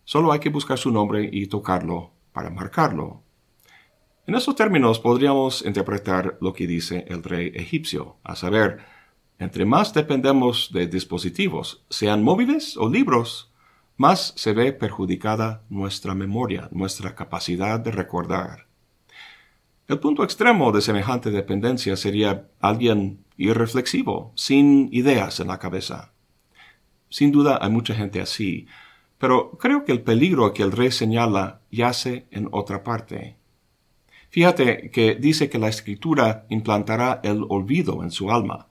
Solo 0.05 0.31
hay 0.31 0.39
que 0.39 0.49
buscar 0.49 0.79
su 0.79 0.93
nombre 0.93 1.29
y 1.33 1.49
tocarlo 1.49 2.13
para 2.33 2.51
marcarlo. 2.51 3.23
En 4.29 4.37
estos 4.37 4.55
términos 4.55 5.01
podríamos 5.01 5.65
interpretar 5.65 6.39
lo 6.41 6.53
que 6.53 6.67
dice 6.67 7.05
el 7.09 7.25
rey 7.25 7.51
egipcio, 7.55 8.19
a 8.23 8.37
saber, 8.37 8.79
entre 9.41 9.65
más 9.65 9.93
dependemos 9.93 10.71
de 10.73 10.87
dispositivos, 10.87 11.85
sean 11.91 12.23
móviles 12.23 12.77
o 12.77 12.89
libros, 12.89 13.53
más 13.97 14.35
se 14.37 14.53
ve 14.53 14.73
perjudicada 14.73 15.65
nuestra 15.69 16.15
memoria, 16.15 16.69
nuestra 16.71 17.17
capacidad 17.17 17.81
de 17.81 17.91
recordar. 17.91 18.68
El 19.89 20.01
punto 20.01 20.23
extremo 20.23 20.71
de 20.71 20.83
semejante 20.83 21.31
dependencia 21.31 21.97
sería 21.97 22.47
alguien 22.61 23.25
irreflexivo, 23.39 24.33
sin 24.35 24.91
ideas 24.93 25.41
en 25.41 25.49
la 25.49 25.59
cabeza. 25.59 26.13
Sin 27.09 27.33
duda 27.33 27.59
hay 27.63 27.71
mucha 27.71 27.95
gente 27.95 28.21
así, 28.21 28.67
pero 29.17 29.53
creo 29.53 29.87
que 29.87 29.93
el 29.93 30.03
peligro 30.03 30.53
que 30.53 30.63
el 30.63 30.73
rey 30.73 30.91
señala 30.91 31.63
yace 31.71 32.27
en 32.31 32.51
otra 32.53 32.85
parte. 32.85 33.37
Fíjate 34.29 34.91
que 34.91 35.15
dice 35.15 35.49
que 35.49 35.59
la 35.59 35.69
escritura 35.69 36.45
implantará 36.51 37.21
el 37.23 37.47
olvido 37.49 38.03
en 38.03 38.11
su 38.11 38.31
alma, 38.31 38.67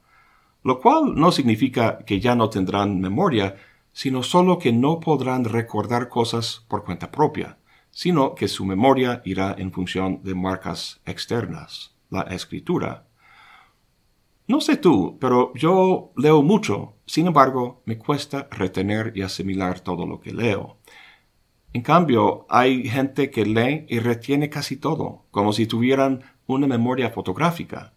lo 0.63 0.79
cual 0.79 1.15
no 1.15 1.31
significa 1.31 1.97
que 2.05 2.19
ya 2.19 2.35
no 2.35 2.51
tendrán 2.51 3.01
memoria, 3.01 3.55
sino 3.91 4.21
solo 4.21 4.59
que 4.59 4.71
no 4.71 4.99
podrán 4.99 5.45
recordar 5.45 6.09
cosas 6.09 6.63
por 6.67 6.83
cuenta 6.83 7.09
propia, 7.09 7.56
sino 7.97 8.35
que 8.35 8.47
su 8.47 8.63
memoria 8.63 9.23
irá 9.25 9.55
en 9.57 9.71
función 9.71 10.21
de 10.21 10.35
marcas 10.35 11.01
externas, 11.03 11.95
la 12.11 12.21
escritura. 12.29 13.07
No 14.45 14.61
sé 14.61 14.77
tú, 14.77 15.17
pero 15.19 15.51
yo 15.55 16.11
leo 16.15 16.43
mucho, 16.43 16.93
sin 17.07 17.25
embargo, 17.25 17.81
me 17.85 17.97
cuesta 17.97 18.47
retener 18.51 19.13
y 19.15 19.23
asimilar 19.23 19.79
todo 19.79 20.05
lo 20.05 20.19
que 20.19 20.31
leo. 20.31 20.77
En 21.73 21.81
cambio, 21.81 22.45
hay 22.49 22.87
gente 22.87 23.31
que 23.31 23.47
lee 23.47 23.87
y 23.89 23.97
retiene 23.97 24.47
casi 24.47 24.77
todo, 24.77 25.25
como 25.31 25.51
si 25.51 25.65
tuvieran 25.65 26.21
una 26.45 26.67
memoria 26.67 27.09
fotográfica. 27.09 27.93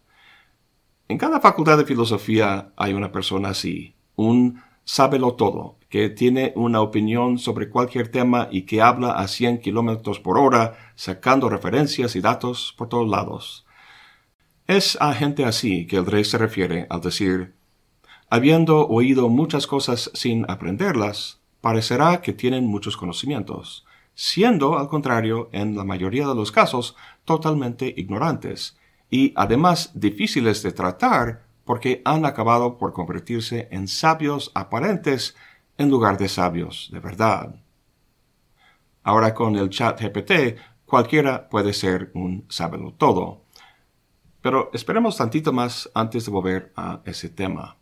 En 1.09 1.19
cada 1.19 1.39
facultad 1.39 1.77
de 1.77 1.85
filosofía 1.85 2.73
hay 2.75 2.93
una 2.93 3.11
persona 3.11 3.49
así, 3.49 3.93
un 4.15 4.63
sábelo 4.83 5.33
todo, 5.35 5.77
que 5.89 6.09
tiene 6.09 6.53
una 6.55 6.81
opinión 6.81 7.37
sobre 7.37 7.69
cualquier 7.69 8.09
tema 8.09 8.47
y 8.51 8.63
que 8.63 8.81
habla 8.81 9.11
a 9.11 9.27
100 9.27 9.59
kilómetros 9.59 10.19
por 10.19 10.37
hora, 10.37 10.77
sacando 10.95 11.49
referencias 11.49 12.15
y 12.15 12.21
datos 12.21 12.73
por 12.77 12.89
todos 12.89 13.09
lados. 13.09 13.65
Es 14.67 14.97
a 15.01 15.13
gente 15.13 15.45
así 15.45 15.85
que 15.85 15.97
el 15.97 16.05
rey 16.05 16.23
se 16.23 16.37
refiere 16.37 16.87
al 16.89 17.01
decir, 17.01 17.53
habiendo 18.29 18.87
oído 18.87 19.27
muchas 19.27 19.67
cosas 19.67 20.09
sin 20.13 20.49
aprenderlas, 20.49 21.41
parecerá 21.59 22.21
que 22.21 22.33
tienen 22.33 22.67
muchos 22.67 22.95
conocimientos, 22.95 23.85
siendo, 24.15 24.77
al 24.77 24.87
contrario, 24.87 25.49
en 25.51 25.75
la 25.75 25.83
mayoría 25.83 26.27
de 26.27 26.35
los 26.35 26.51
casos, 26.51 26.95
totalmente 27.25 27.93
ignorantes, 27.97 28.77
y 29.09 29.33
además 29.35 29.91
difíciles 29.93 30.63
de 30.63 30.71
tratar 30.71 31.43
porque 31.65 32.01
han 32.05 32.25
acabado 32.25 32.77
por 32.77 32.93
convertirse 32.93 33.67
en 33.71 33.87
sabios 33.87 34.51
aparentes 34.53 35.35
en 35.77 35.89
lugar 35.89 36.17
de 36.17 36.29
sabios 36.29 36.89
de 36.91 36.99
verdad. 36.99 37.55
Ahora 39.03 39.33
con 39.33 39.55
el 39.55 39.69
chat 39.69 39.99
GPT, 39.99 40.57
cualquiera 40.85 41.49
puede 41.49 41.73
ser 41.73 42.11
un 42.13 42.45
sábelo 42.49 42.93
todo. 42.93 43.45
Pero 44.41 44.69
esperemos 44.73 45.17
tantito 45.17 45.53
más 45.53 45.89
antes 45.93 46.25
de 46.25 46.31
volver 46.31 46.73
a 46.75 47.01
ese 47.05 47.29
tema. 47.29 47.77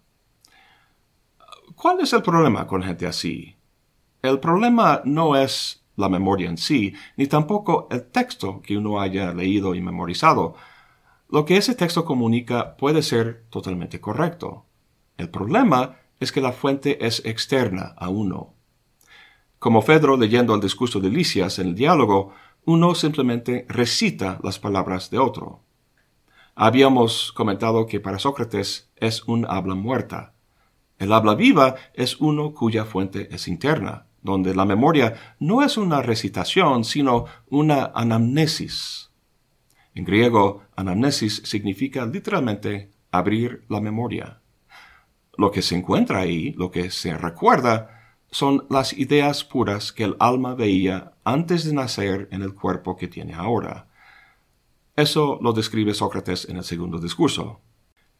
¿Cuál 1.75 2.01
es 2.01 2.11
el 2.13 2.21
problema 2.21 2.67
con 2.67 2.83
gente 2.83 3.07
así? 3.07 3.55
El 4.21 4.39
problema 4.39 5.01
no 5.05 5.35
es 5.35 5.85
la 5.95 6.09
memoria 6.09 6.49
en 6.49 6.57
sí, 6.57 6.93
ni 7.17 7.27
tampoco 7.27 7.87
el 7.91 8.09
texto 8.09 8.61
que 8.61 8.77
uno 8.77 8.99
haya 8.99 9.33
leído 9.33 9.75
y 9.75 9.81
memorizado. 9.81 10.55
Lo 11.31 11.45
que 11.45 11.57
ese 11.57 11.75
texto 11.75 12.05
comunica 12.05 12.75
puede 12.75 13.03
ser 13.03 13.45
totalmente 13.51 14.01
correcto. 14.01 14.65
El 15.15 15.29
problema 15.29 15.97
es 16.19 16.31
que 16.31 16.41
la 16.41 16.51
fuente 16.51 17.05
es 17.05 17.23
externa 17.23 17.93
a 17.97 18.09
uno. 18.09 18.53
Como 19.59 19.83
Fedro 19.83 20.17
leyendo 20.17 20.55
el 20.55 20.61
discurso 20.61 20.99
de 20.99 21.09
Licias 21.09 21.59
en 21.59 21.67
el 21.67 21.75
diálogo, 21.75 22.33
uno 22.65 22.95
simplemente 22.95 23.67
recita 23.69 24.39
las 24.41 24.57
palabras 24.57 25.11
de 25.11 25.19
otro. 25.19 25.61
Habíamos 26.55 27.31
comentado 27.31 27.85
que 27.85 27.99
para 27.99 28.17
Sócrates 28.17 28.89
es 28.95 29.23
un 29.27 29.45
habla 29.47 29.75
muerta. 29.75 30.33
El 30.97 31.13
habla 31.13 31.35
viva 31.35 31.75
es 31.93 32.19
uno 32.19 32.55
cuya 32.55 32.85
fuente 32.85 33.33
es 33.33 33.47
interna, 33.47 34.07
donde 34.23 34.55
la 34.55 34.65
memoria 34.65 35.35
no 35.39 35.61
es 35.61 35.77
una 35.77 36.01
recitación, 36.01 36.83
sino 36.85 37.25
una 37.49 37.91
anamnesis. 37.93 39.08
En 39.95 40.05
griego, 40.05 40.63
anamnesis 40.75 41.41
significa 41.45 42.05
literalmente 42.05 42.91
abrir 43.11 43.65
la 43.69 43.81
memoria. 43.81 44.41
Lo 45.37 45.51
que 45.51 45.61
se 45.61 45.75
encuentra 45.75 46.19
ahí, 46.19 46.53
lo 46.53 46.71
que 46.71 46.91
se 46.91 47.17
recuerda, 47.17 48.15
son 48.31 48.65
las 48.69 48.93
ideas 48.93 49.43
puras 49.43 49.91
que 49.91 50.03
el 50.03 50.15
alma 50.19 50.53
veía 50.53 51.13
antes 51.23 51.63
de 51.63 51.73
nacer 51.73 52.27
en 52.31 52.41
el 52.41 52.53
cuerpo 52.53 52.95
que 52.95 53.07
tiene 53.07 53.33
ahora. 53.33 53.87
Eso 54.95 55.39
lo 55.41 55.53
describe 55.53 55.93
Sócrates 55.93 56.47
en 56.49 56.57
el 56.57 56.63
segundo 56.63 56.99
discurso. 56.99 57.61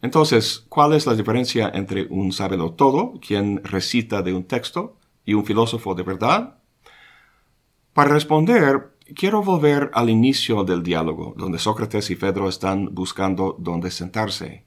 Entonces, 0.02 0.66
¿cuál 0.70 0.94
es 0.94 1.06
la 1.06 1.14
diferencia 1.14 1.70
entre 1.74 2.08
un 2.10 2.32
sábelo 2.32 2.72
todo, 2.74 3.20
quien 3.20 3.64
recita 3.64 4.22
de 4.22 4.34
un 4.34 4.46
texto, 4.46 4.98
y 5.26 5.34
un 5.34 5.46
filósofo 5.46 5.94
de 5.94 6.04
verdad? 6.04 6.58
Para 7.94 8.14
responder, 8.14 8.96
quiero 9.16 9.42
volver 9.44 9.92
al 9.94 10.10
inicio 10.10 10.64
del 10.64 10.84
diálogo, 10.84 11.34
donde 11.38 11.60
Sócrates 11.60 12.10
y 12.10 12.16
Fedro 12.16 12.50
están 12.50 12.94
buscando 12.94 13.56
dónde 13.60 13.92
sentarse. 13.92 14.66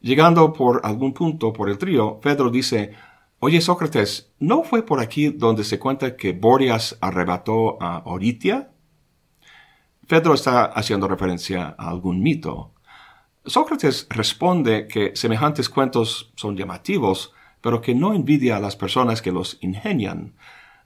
Llegando 0.00 0.52
por 0.52 0.80
algún 0.84 1.12
punto 1.12 1.52
por 1.52 1.68
el 1.68 1.78
trío, 1.78 2.18
Fedro 2.22 2.50
dice, 2.50 2.92
Oye 3.38 3.60
Sócrates, 3.60 4.32
¿no 4.38 4.62
fue 4.62 4.84
por 4.84 5.00
aquí 5.00 5.30
donde 5.30 5.64
se 5.64 5.78
cuenta 5.78 6.16
que 6.16 6.32
Borias 6.32 6.96
arrebató 7.00 7.76
a 7.82 8.02
Oritia? 8.04 8.70
Pedro 10.06 10.34
está 10.34 10.64
haciendo 10.64 11.08
referencia 11.08 11.74
a 11.78 11.88
algún 11.88 12.22
mito. 12.22 12.72
Sócrates 13.44 14.06
responde 14.10 14.86
que 14.86 15.16
semejantes 15.16 15.68
cuentos 15.68 16.32
son 16.36 16.56
llamativos, 16.56 17.32
pero 17.60 17.80
que 17.80 17.94
no 17.94 18.14
envidia 18.14 18.56
a 18.56 18.60
las 18.60 18.76
personas 18.76 19.22
que 19.22 19.32
los 19.32 19.58
ingenian, 19.60 20.34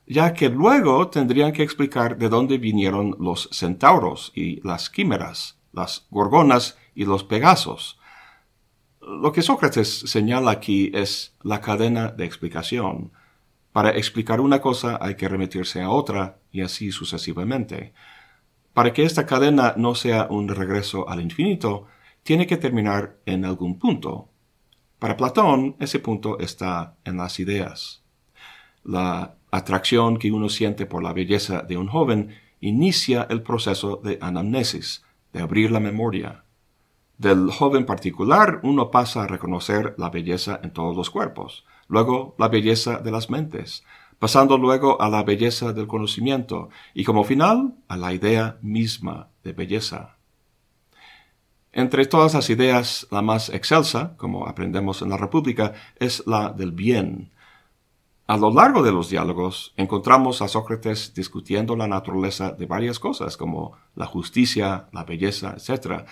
ya 0.06 0.32
que 0.32 0.48
luego 0.48 1.08
tendrían 1.08 1.52
que 1.52 1.62
explicar 1.62 2.16
de 2.16 2.28
dónde 2.28 2.58
vinieron 2.58 3.16
los 3.18 3.48
centauros 3.52 4.32
y 4.34 4.60
las 4.66 4.88
químeras, 4.88 5.58
las 5.72 6.06
gorgonas 6.10 6.78
y 6.94 7.04
los 7.04 7.24
pegasos. 7.24 7.98
Lo 9.00 9.32
que 9.32 9.42
Sócrates 9.42 9.88
señala 9.88 10.50
aquí 10.50 10.90
es 10.94 11.34
la 11.42 11.60
cadena 11.60 12.08
de 12.08 12.24
explicación. 12.24 13.12
Para 13.72 13.90
explicar 13.90 14.40
una 14.40 14.60
cosa 14.60 14.98
hay 15.00 15.16
que 15.16 15.28
remitirse 15.28 15.82
a 15.82 15.90
otra 15.90 16.38
y 16.50 16.62
así 16.62 16.92
sucesivamente. 16.92 17.92
Para 18.72 18.92
que 18.92 19.04
esta 19.04 19.26
cadena 19.26 19.74
no 19.76 19.94
sea 19.94 20.28
un 20.30 20.48
regreso 20.48 21.08
al 21.08 21.20
infinito, 21.20 21.86
tiene 22.22 22.46
que 22.46 22.56
terminar 22.56 23.16
en 23.26 23.44
algún 23.44 23.78
punto. 23.78 24.28
Para 24.98 25.16
Platón, 25.16 25.76
ese 25.78 25.98
punto 25.98 26.38
está 26.38 26.96
en 27.04 27.18
las 27.18 27.38
ideas. 27.38 28.05
La 28.86 29.34
atracción 29.50 30.16
que 30.16 30.30
uno 30.30 30.48
siente 30.48 30.86
por 30.86 31.02
la 31.02 31.12
belleza 31.12 31.62
de 31.62 31.76
un 31.76 31.88
joven 31.88 32.36
inicia 32.60 33.26
el 33.28 33.42
proceso 33.42 33.96
de 33.96 34.16
anamnesis, 34.20 35.02
de 35.32 35.40
abrir 35.40 35.72
la 35.72 35.80
memoria. 35.80 36.44
Del 37.18 37.50
joven 37.50 37.84
particular 37.84 38.60
uno 38.62 38.92
pasa 38.92 39.24
a 39.24 39.26
reconocer 39.26 39.96
la 39.98 40.08
belleza 40.10 40.60
en 40.62 40.70
todos 40.70 40.96
los 40.96 41.10
cuerpos, 41.10 41.64
luego 41.88 42.36
la 42.38 42.46
belleza 42.46 42.98
de 42.98 43.10
las 43.10 43.28
mentes, 43.28 43.82
pasando 44.20 44.56
luego 44.56 45.02
a 45.02 45.08
la 45.08 45.24
belleza 45.24 45.72
del 45.72 45.88
conocimiento 45.88 46.68
y 46.94 47.02
como 47.02 47.24
final 47.24 47.74
a 47.88 47.96
la 47.96 48.12
idea 48.12 48.56
misma 48.62 49.30
de 49.42 49.52
belleza. 49.52 50.16
Entre 51.72 52.06
todas 52.06 52.34
las 52.34 52.48
ideas, 52.50 53.08
la 53.10 53.20
más 53.20 53.48
excelsa, 53.48 54.16
como 54.16 54.46
aprendemos 54.46 55.02
en 55.02 55.10
la 55.10 55.16
República, 55.16 55.74
es 55.98 56.24
la 56.24 56.50
del 56.50 56.70
bien. 56.70 57.32
A 58.28 58.36
lo 58.36 58.50
largo 58.50 58.82
de 58.82 58.90
los 58.90 59.08
diálogos 59.08 59.72
encontramos 59.76 60.42
a 60.42 60.48
Sócrates 60.48 61.14
discutiendo 61.14 61.76
la 61.76 61.86
naturaleza 61.86 62.50
de 62.50 62.66
varias 62.66 62.98
cosas, 62.98 63.36
como 63.36 63.76
la 63.94 64.06
justicia, 64.06 64.88
la 64.90 65.04
belleza, 65.04 65.54
etc. 65.56 66.06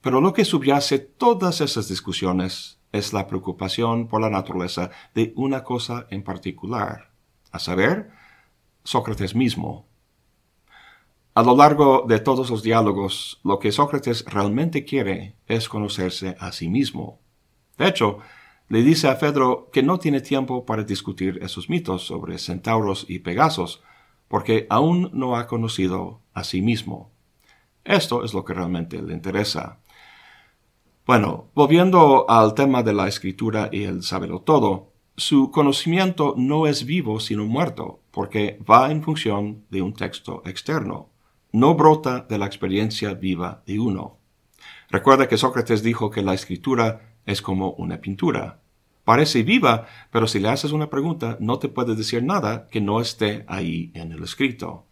Pero 0.00 0.20
lo 0.20 0.32
que 0.32 0.44
subyace 0.44 0.98
todas 0.98 1.60
esas 1.60 1.88
discusiones 1.88 2.80
es 2.90 3.12
la 3.12 3.28
preocupación 3.28 4.08
por 4.08 4.20
la 4.20 4.30
naturaleza 4.30 4.90
de 5.14 5.32
una 5.36 5.62
cosa 5.62 6.08
en 6.10 6.24
particular, 6.24 7.12
a 7.52 7.60
saber, 7.60 8.10
Sócrates 8.82 9.36
mismo. 9.36 9.86
A 11.34 11.42
lo 11.44 11.56
largo 11.56 12.04
de 12.08 12.18
todos 12.18 12.50
los 12.50 12.64
diálogos, 12.64 13.40
lo 13.44 13.60
que 13.60 13.70
Sócrates 13.70 14.24
realmente 14.24 14.84
quiere 14.84 15.36
es 15.46 15.68
conocerse 15.68 16.36
a 16.40 16.50
sí 16.50 16.68
mismo. 16.68 17.20
De 17.78 17.88
hecho, 17.88 18.18
le 18.68 18.82
dice 18.82 19.08
a 19.08 19.16
Fedro 19.16 19.68
que 19.72 19.82
no 19.82 19.98
tiene 19.98 20.20
tiempo 20.20 20.64
para 20.64 20.84
discutir 20.84 21.38
esos 21.42 21.68
mitos 21.68 22.06
sobre 22.06 22.38
centauros 22.38 23.04
y 23.08 23.18
pegasos, 23.18 23.82
porque 24.28 24.66
aún 24.70 25.10
no 25.12 25.36
ha 25.36 25.46
conocido 25.46 26.20
a 26.32 26.44
sí 26.44 26.62
mismo. 26.62 27.10
Esto 27.84 28.24
es 28.24 28.32
lo 28.32 28.44
que 28.44 28.54
realmente 28.54 29.00
le 29.02 29.12
interesa. 29.12 29.80
Bueno, 31.06 31.50
volviendo 31.54 32.28
al 32.30 32.54
tema 32.54 32.82
de 32.82 32.94
la 32.94 33.06
escritura 33.06 33.68
y 33.70 33.84
el 33.84 34.02
saberlo 34.02 34.40
todo, 34.40 34.92
su 35.16 35.50
conocimiento 35.50 36.34
no 36.36 36.66
es 36.66 36.86
vivo 36.86 37.20
sino 37.20 37.44
muerto, 37.44 38.00
porque 38.10 38.58
va 38.68 38.90
en 38.90 39.02
función 39.02 39.64
de 39.70 39.82
un 39.82 39.92
texto 39.92 40.42
externo. 40.46 41.10
No 41.52 41.74
brota 41.74 42.20
de 42.20 42.38
la 42.38 42.46
experiencia 42.46 43.12
viva 43.14 43.62
de 43.66 43.78
uno. 43.78 44.16
Recuerda 44.88 45.28
que 45.28 45.36
Sócrates 45.36 45.82
dijo 45.82 46.10
que 46.10 46.22
la 46.22 46.34
escritura 46.34 47.13
es 47.26 47.42
como 47.42 47.72
una 47.72 48.00
pintura. 48.00 48.60
Parece 49.04 49.42
viva, 49.42 49.86
pero 50.10 50.26
si 50.26 50.40
le 50.40 50.48
haces 50.48 50.72
una 50.72 50.88
pregunta 50.88 51.36
no 51.40 51.58
te 51.58 51.68
puede 51.68 51.94
decir 51.94 52.22
nada 52.22 52.68
que 52.68 52.80
no 52.80 53.00
esté 53.00 53.44
ahí 53.48 53.90
en 53.94 54.12
el 54.12 54.22
escrito. 54.22 54.86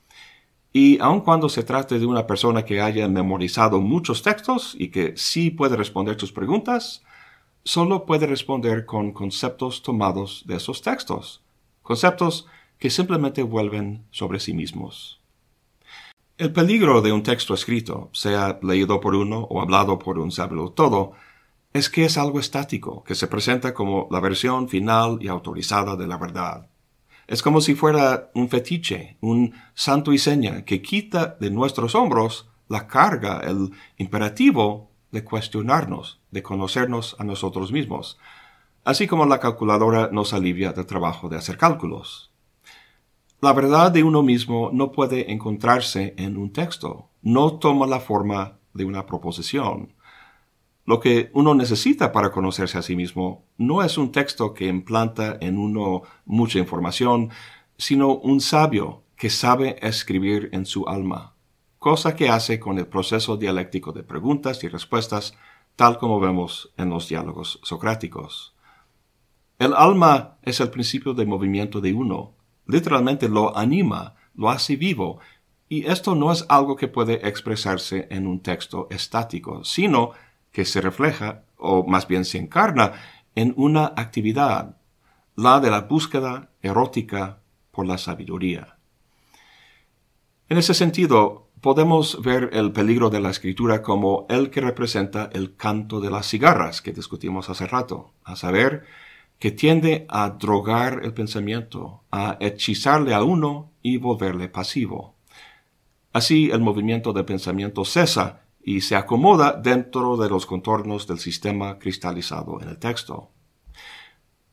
Y 0.73 0.99
aun 1.01 1.21
cuando 1.21 1.49
se 1.49 1.63
trate 1.63 1.99
de 1.99 2.07
una 2.07 2.27
persona 2.27 2.65
que 2.65 2.81
haya 2.81 3.07
memorizado 3.09 3.81
muchos 3.81 4.23
textos 4.23 4.75
y 4.79 4.89
que 4.89 5.15
sí 5.17 5.51
puede 5.51 5.77
responder 5.77 6.17
tus 6.17 6.33
preguntas, 6.33 7.03
solo 7.65 8.07
puede 8.07 8.27
responder 8.27 8.87
con 8.87 9.13
conceptos 9.13 9.83
tomados 9.83 10.45
de 10.47 10.57
esos 10.57 10.83
textos, 10.83 11.43
conceptos 11.83 12.47
que 12.79 12.91
simplemente 12.91 13.43
vuelven 13.43 14.05
sobre 14.11 14.41
sí 14.41 14.55
mismos. 14.55 15.21
El 16.39 16.53
peligro 16.53 17.03
de 17.03 17.13
un 17.13 17.23
texto 17.23 17.55
escrito, 17.55 18.09
sea 18.13 18.59
leído 18.63 18.99
por 19.01 19.15
uno 19.15 19.47
o 19.51 19.61
hablado 19.61 19.99
por 19.99 20.19
un 20.19 20.31
todo, 20.75 21.13
es 21.73 21.89
que 21.89 22.05
es 22.05 22.19
algo 22.19 22.39
estático, 22.39 23.03
que 23.05 23.15
se 23.15 23.27
presenta 23.27 23.73
como 23.73 24.09
la 24.11 24.21
versión 24.21 24.69
final 24.69 25.19
y 25.21 25.29
autorizada 25.29 25.97
de 25.97 26.07
la 26.07 26.19
verdad. 26.19 26.69
Es 27.27 27.43
como 27.43 27.61
si 27.61 27.75
fuera 27.75 28.31
un 28.35 28.49
fetiche, 28.49 29.17
un 29.21 29.55
santo 29.75 30.13
y 30.13 30.19
seña 30.19 30.65
que 30.65 30.83
quita 30.83 31.37
de 31.41 31.51
nuestros 31.51 31.95
hombros 31.95 32.49
la 32.69 32.87
carga, 32.87 33.41
el 33.41 33.71
imperativo 33.97 34.91
de 35.13 35.25
cuestionarnos, 35.25 36.21
de 36.31 36.43
conocernos 36.43 37.17
a 37.19 37.25
nosotros 37.25 37.71
mismos, 37.71 38.19
así 38.85 39.07
como 39.07 39.27
la 39.27 39.41
calculadora 39.41 40.09
nos 40.11 40.33
alivia 40.33 40.73
del 40.73 40.87
trabajo 40.87 41.29
de 41.29 41.37
hacer 41.37 41.57
cálculos. 41.57 42.31
La 43.41 43.53
verdad 43.53 43.91
de 43.91 44.05
uno 44.05 44.23
mismo 44.23 44.71
no 44.73 44.93
puede 44.93 45.33
encontrarse 45.33 46.15
en 46.17 46.37
un 46.37 46.53
texto, 46.53 47.09
no 47.23 47.59
toma 47.59 47.87
la 47.87 48.01
forma 48.01 48.59
de 48.73 48.85
una 48.85 49.07
proposición. 49.07 49.93
Lo 50.85 50.99
que 50.99 51.31
uno 51.33 51.55
necesita 51.55 52.11
para 52.11 52.33
conocerse 52.33 52.77
a 52.77 52.83
sí 52.83 52.97
mismo 52.97 53.45
no 53.57 53.83
es 53.83 53.99
un 53.99 54.11
texto 54.11 54.53
que 54.53 54.67
implanta 54.67 55.39
en 55.41 55.59
uno 55.59 56.03
mucha 56.25 56.59
información, 56.59 57.31
sino 57.77 58.17
un 58.17 58.41
sabio 58.41 59.05
que 59.17 59.31
sabe 59.31 59.77
escribir 59.81 60.49
en 60.53 60.67
su 60.67 60.89
alma, 60.89 61.35
cosa 61.79 62.17
que 62.17 62.29
hace 62.29 62.59
con 62.59 62.79
el 62.79 62.89
proceso 62.89 63.37
dialéctico 63.37 63.93
de 63.93 64.03
preguntas 64.03 64.65
y 64.65 64.69
respuestas, 64.69 65.37
tal 65.77 65.99
como 65.99 66.19
vemos 66.19 66.73
en 66.77 66.91
los 66.91 67.09
diálogos 67.09 67.61
socráticos. 67.63 68.57
El 69.61 69.75
alma 69.75 70.39
es 70.43 70.59
el 70.59 70.71
principio 70.71 71.15
de 71.15 71.27
movimiento 71.27 71.81
de 71.81 71.93
uno, 71.93 72.35
literalmente 72.67 73.29
lo 73.29 73.57
anima, 73.57 74.17
lo 74.35 74.51
hace 74.51 74.75
vivo, 74.75 75.21
y 75.69 75.87
esto 75.87 76.17
no 76.17 76.33
es 76.33 76.45
algo 76.49 76.75
que 76.75 76.89
puede 76.89 77.27
expresarse 77.27 78.09
en 78.11 78.27
un 78.27 78.41
texto 78.41 78.89
estático, 78.91 79.65
sino 79.65 80.11
que 80.53 80.65
se 80.65 80.81
refleja, 80.81 81.45
o 81.57 81.85
más 81.87 82.07
bien 82.07 82.25
se 82.25 82.39
encarna, 82.39 82.93
en 83.35 83.55
una 83.57 83.87
actividad, 83.97 84.77
la 85.35 85.61
de 85.61 85.71
la 85.71 85.81
búsqueda 85.81 86.51
erótica 86.61 87.39
por 87.71 87.87
la 87.87 87.99
sabiduría. 87.99 88.77
En 90.49 90.59
ese 90.59 90.75
sentido, 90.75 91.49
podemos 91.63 92.21
ver 92.21 92.51
el 92.53 92.73
peligro 92.73 93.09
de 93.09 93.21
la 93.21 93.31
escritura 93.31 93.83
como 93.83 94.27
el 94.29 94.51
que 94.51 94.61
representa 94.61 95.31
el 95.33 95.57
canto 95.57 96.01
de 96.01 96.11
las 96.11 96.29
cigarras 96.29 96.83
que 96.83 96.93
discutimos 96.93 97.49
hace 97.49 97.67
rato, 97.67 98.13
a 98.25 98.37
saber, 98.37 98.85
que 99.39 99.51
tiende 99.51 100.07
a 100.09 100.31
drogar 100.31 101.01
el 101.03 101.15
pensamiento, 101.15 102.03
a 102.11 102.37
hechizarle 102.41 103.15
a 103.15 103.23
uno 103.23 103.71
y 103.81 103.97
volverle 103.97 104.49
pasivo. 104.49 105.15
Así 106.13 106.51
el 106.51 106.61
movimiento 106.61 107.13
de 107.13 107.25
pensamiento 107.25 107.85
cesa 107.85 108.42
y 108.63 108.83
se 108.83 108.97
acomoda 108.97 109.53
dentro 109.53 110.17
de 110.17 110.29
los 110.29 110.47
contornos 110.47 111.07
del 111.07 111.19
sistema 111.19 111.79
cristalizado 111.79 112.61
en 112.61 112.69
el 112.69 112.79
texto. 112.79 113.31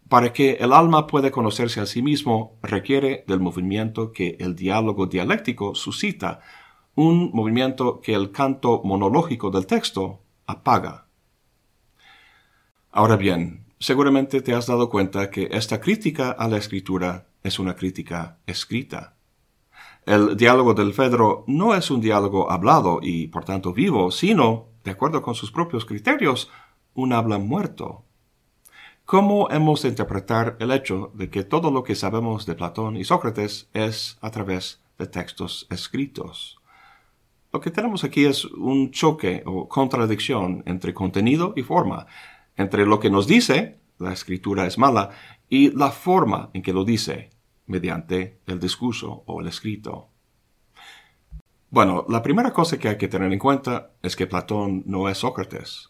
Para 0.07 0.33
que 0.33 0.53
el 0.53 0.73
alma 0.73 1.05
pueda 1.05 1.29
conocerse 1.29 1.79
a 1.79 1.85
sí 1.85 2.01
mismo 2.01 2.57
requiere 2.63 3.23
del 3.27 3.39
movimiento 3.39 4.11
que 4.11 4.37
el 4.39 4.55
diálogo 4.55 5.05
dialéctico 5.05 5.75
suscita, 5.75 6.39
un 6.95 7.29
movimiento 7.33 8.01
que 8.01 8.15
el 8.15 8.31
canto 8.31 8.81
monológico 8.83 9.51
del 9.51 9.67
texto 9.67 10.21
apaga. 10.47 11.05
Ahora 12.91 13.17
bien, 13.17 13.65
seguramente 13.77 14.41
te 14.41 14.53
has 14.53 14.65
dado 14.65 14.89
cuenta 14.89 15.29
que 15.29 15.47
esta 15.51 15.79
crítica 15.79 16.31
a 16.31 16.47
la 16.47 16.57
escritura 16.57 17.27
es 17.43 17.59
una 17.59 17.75
crítica 17.75 18.39
escrita. 18.47 19.18
El 20.09 20.35
diálogo 20.37 20.73
del 20.73 20.95
Fedro 20.95 21.43
no 21.45 21.75
es 21.75 21.91
un 21.91 22.01
diálogo 22.01 22.51
hablado 22.51 22.99
y 22.99 23.27
por 23.27 23.45
tanto 23.45 23.73
vivo, 23.73 24.09
sino, 24.09 24.65
de 24.83 24.89
acuerdo 24.89 25.21
con 25.21 25.35
sus 25.35 25.51
propios 25.51 25.85
criterios, 25.85 26.49
un 26.95 27.13
habla 27.13 27.37
muerto. 27.37 28.05
¿Cómo 29.05 29.51
hemos 29.51 29.83
de 29.83 29.89
interpretar 29.89 30.57
el 30.59 30.71
hecho 30.71 31.11
de 31.13 31.29
que 31.29 31.43
todo 31.43 31.69
lo 31.69 31.83
que 31.83 31.93
sabemos 31.93 32.47
de 32.47 32.55
Platón 32.55 32.97
y 32.97 33.03
Sócrates 33.03 33.69
es 33.75 34.17
a 34.21 34.31
través 34.31 34.81
de 34.97 35.05
textos 35.05 35.67
escritos? 35.69 36.59
Lo 37.53 37.59
que 37.59 37.69
tenemos 37.69 38.03
aquí 38.03 38.25
es 38.25 38.45
un 38.45 38.89
choque 38.89 39.43
o 39.45 39.69
contradicción 39.69 40.63
entre 40.65 40.95
contenido 40.95 41.53
y 41.55 41.61
forma, 41.61 42.07
entre 42.57 42.87
lo 42.87 42.99
que 42.99 43.11
nos 43.11 43.27
dice, 43.27 43.77
la 43.99 44.11
escritura 44.11 44.65
es 44.65 44.79
mala, 44.79 45.11
y 45.49 45.69
la 45.69 45.91
forma 45.91 46.49
en 46.53 46.63
que 46.63 46.73
lo 46.73 46.83
dice, 46.83 47.29
mediante 47.69 48.39
el 48.47 48.59
discurso 48.59 49.23
o 49.25 49.39
el 49.39 49.47
escrito. 49.47 50.09
Bueno, 51.69 52.05
la 52.09 52.23
primera 52.23 52.51
cosa 52.51 52.79
que 52.79 52.89
hay 52.89 52.97
que 52.97 53.07
tener 53.07 53.31
en 53.31 53.39
cuenta 53.39 53.91
es 54.01 54.15
que 54.15 54.27
Platón 54.27 54.83
no 54.87 55.07
es 55.07 55.19
Sócrates. 55.19 55.89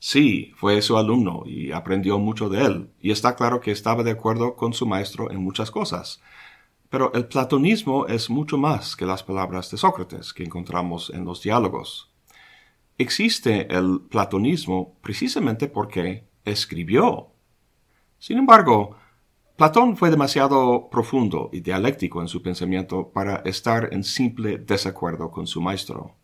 Sí, 0.00 0.52
fue 0.56 0.82
su 0.82 0.98
alumno 0.98 1.44
y 1.46 1.70
aprendió 1.70 2.18
mucho 2.18 2.48
de 2.48 2.64
él, 2.64 2.90
y 3.00 3.12
está 3.12 3.36
claro 3.36 3.60
que 3.60 3.70
estaba 3.70 4.02
de 4.02 4.10
acuerdo 4.10 4.56
con 4.56 4.72
su 4.72 4.84
maestro 4.84 5.30
en 5.30 5.38
muchas 5.38 5.70
cosas. 5.70 6.20
Pero 6.90 7.12
el 7.14 7.26
platonismo 7.26 8.06
es 8.08 8.28
mucho 8.28 8.58
más 8.58 8.96
que 8.96 9.06
las 9.06 9.22
palabras 9.22 9.70
de 9.70 9.78
Sócrates 9.78 10.32
que 10.32 10.42
encontramos 10.42 11.08
en 11.10 11.24
los 11.24 11.40
diálogos. 11.40 12.10
Existe 12.98 13.72
el 13.72 14.00
platonismo 14.10 14.96
precisamente 15.02 15.68
porque 15.68 16.24
escribió. 16.44 17.28
Sin 18.18 18.38
embargo, 18.38 18.96
Platón 19.62 19.96
fue 19.96 20.10
demasiado 20.10 20.88
profundo 20.90 21.48
y 21.52 21.60
dialéctico 21.60 22.20
en 22.20 22.26
su 22.26 22.42
pensamiento 22.42 23.12
para 23.14 23.36
estar 23.44 23.90
en 23.92 24.02
simple 24.02 24.58
desacuerdo 24.58 25.30
con 25.30 25.46
su 25.46 25.60
maestro. 25.60 26.16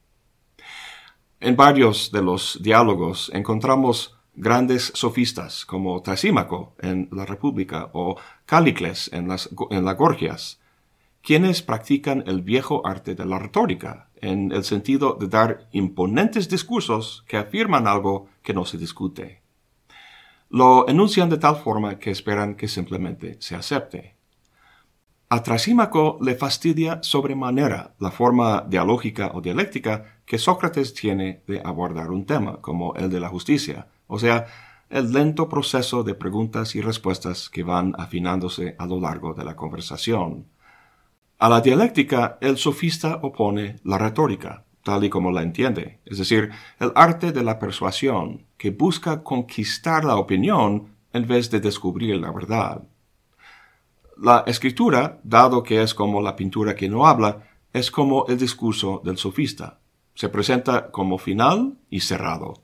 En 1.38 1.55
varios 1.55 2.11
de 2.11 2.20
los 2.20 2.59
diálogos 2.61 3.31
encontramos 3.33 4.18
grandes 4.35 4.90
sofistas 4.92 5.64
como 5.64 6.03
Trasímaco 6.03 6.74
en 6.81 7.09
la 7.12 7.27
República 7.27 7.90
o 7.92 8.16
Calicles 8.44 9.09
en 9.12 9.29
las, 9.29 9.48
en 9.70 9.85
las 9.85 9.96
Gorgias, 9.96 10.59
quienes 11.22 11.62
practican 11.62 12.24
el 12.27 12.42
viejo 12.42 12.85
arte 12.85 13.14
de 13.14 13.24
la 13.24 13.38
retórica, 13.38 14.09
en 14.16 14.51
el 14.51 14.64
sentido 14.64 15.14
de 15.14 15.29
dar 15.29 15.68
imponentes 15.70 16.48
discursos 16.48 17.24
que 17.29 17.37
afirman 17.37 17.87
algo 17.87 18.27
que 18.42 18.53
no 18.53 18.64
se 18.64 18.79
discute. 18.79 19.42
Lo 20.51 20.89
enuncian 20.89 21.29
de 21.29 21.39
tal 21.39 21.57
forma 21.57 21.99
que 21.99 22.11
esperan 22.11 22.55
que 22.55 22.69
simplemente 22.69 23.37
se 23.41 23.55
acepte. 23.55 24.17
A 25.31 25.43
Trasímaco 25.43 26.19
le 26.23 26.37
fastidia 26.37 27.03
sobremanera 27.03 27.95
la 27.99 28.11
forma 28.11 28.65
dialógica 28.67 29.33
o 29.35 29.43
dialéctica 29.43 30.23
que 30.25 30.39
Sócrates 30.39 30.95
tiene 30.95 31.43
de 31.47 31.61
abordar 31.63 32.11
un 32.11 32.25
tema, 32.25 32.63
como 32.63 32.95
el 32.95 33.11
de 33.11 33.21
la 33.21 33.29
justicia, 33.29 33.89
o 34.07 34.19
sea, 34.19 34.47
el 34.89 35.13
lento 35.13 35.51
proceso 35.51 36.03
de 36.03 36.15
preguntas 36.15 36.75
y 36.75 36.81
respuestas 36.81 37.51
que 37.51 37.63
van 37.63 37.95
afinándose 37.99 38.75
a 38.79 38.87
lo 38.87 39.01
largo 39.01 39.35
de 39.35 39.45
la 39.45 39.55
conversación. 39.55 40.47
A 41.39 41.51
la 41.51 41.61
dialéctica 41.61 42.39
el 42.41 42.57
sofista 42.57 43.21
opone 43.23 43.77
la 43.85 43.99
retórica, 43.99 44.65
tal 44.83 45.05
y 45.05 45.11
como 45.11 45.31
la 45.31 45.43
entiende, 45.43 46.01
es 46.05 46.19
decir, 46.19 46.51
el 46.79 46.93
arte 46.95 47.33
de 47.33 47.43
la 47.43 47.59
persuasión, 47.59 48.47
que 48.57 48.71
busca 48.71 49.23
conquistar 49.23 50.05
la 50.05 50.17
opinión 50.17 50.95
en 51.12 51.27
vez 51.27 51.51
de 51.51 51.61
descubrir 51.61 52.17
la 52.17 52.31
verdad. 52.33 52.83
La 54.17 54.45
escritura, 54.47 55.21
dado 55.23 55.62
que 55.62 55.83
es 55.83 55.95
como 55.95 56.21
la 56.21 56.35
pintura 56.35 56.75
que 56.75 56.88
no 56.88 57.07
habla, 57.07 57.49
es 57.73 57.91
como 57.91 58.27
el 58.27 58.38
discurso 58.38 59.01
del 59.05 59.19
sofista. 59.19 59.79
Se 60.14 60.29
presenta 60.29 60.91
como 60.91 61.19
final 61.19 61.79
y 61.91 62.01
cerrado. 62.01 62.55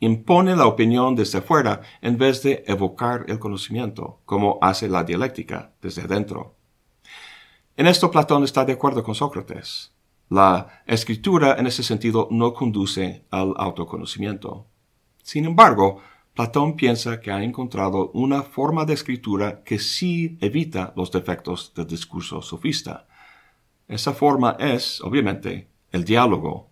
Impone 0.00 0.54
la 0.54 0.66
opinión 0.66 1.16
desde 1.16 1.40
fuera 1.40 1.80
en 2.02 2.18
vez 2.18 2.42
de 2.42 2.62
evocar 2.66 3.24
el 3.28 3.38
conocimiento, 3.38 4.20
como 4.24 4.58
hace 4.60 4.88
la 4.88 5.02
dialéctica 5.02 5.72
desde 5.80 6.06
dentro. 6.06 6.54
En 7.76 7.86
esto 7.86 8.10
Platón 8.10 8.44
está 8.44 8.64
de 8.64 8.74
acuerdo 8.74 9.02
con 9.02 9.14
Sócrates. 9.14 9.92
La 10.30 10.82
escritura 10.86 11.56
en 11.58 11.66
ese 11.66 11.82
sentido 11.82 12.28
no 12.30 12.52
conduce 12.52 13.24
al 13.30 13.54
autoconocimiento. 13.56 14.66
Sin 15.22 15.46
embargo, 15.46 16.00
Platón 16.34 16.76
piensa 16.76 17.20
que 17.20 17.32
ha 17.32 17.42
encontrado 17.42 18.10
una 18.12 18.42
forma 18.42 18.84
de 18.84 18.94
escritura 18.94 19.64
que 19.64 19.80
sí 19.80 20.38
evita 20.40 20.92
los 20.94 21.10
defectos 21.10 21.72
del 21.74 21.86
discurso 21.86 22.42
sofista. 22.42 23.08
Esa 23.88 24.12
forma 24.12 24.56
es, 24.58 25.00
obviamente, 25.00 25.68
el 25.90 26.04
diálogo. 26.04 26.68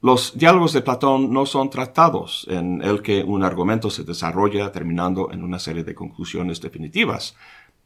Los 0.00 0.38
diálogos 0.38 0.72
de 0.72 0.80
Platón 0.80 1.32
no 1.32 1.44
son 1.44 1.68
tratados 1.68 2.46
en 2.48 2.80
el 2.82 3.02
que 3.02 3.22
un 3.22 3.42
argumento 3.42 3.90
se 3.90 4.04
desarrolla 4.04 4.72
terminando 4.72 5.30
en 5.30 5.42
una 5.42 5.58
serie 5.58 5.84
de 5.84 5.94
conclusiones 5.94 6.60
definitivas, 6.60 7.36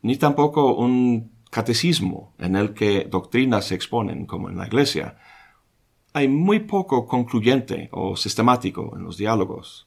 ni 0.03 0.17
tampoco 0.17 0.75
un 0.75 1.32
catecismo 1.53 2.33
en 2.39 2.57
el 2.57 2.73
que 2.73 3.05
doctrinas 3.05 3.67
se 3.67 3.75
exponen, 3.75 4.25
como 4.25 4.49
en 4.49 4.57
la 4.57 4.67
iglesia. 4.67 5.19
Hay 6.15 6.27
muy 6.27 6.61
poco 6.61 7.07
concluyente 7.07 7.91
o 7.93 8.17
sistemático 8.17 8.95
en 8.97 9.05
los 9.05 9.19
diálogos. 9.19 9.87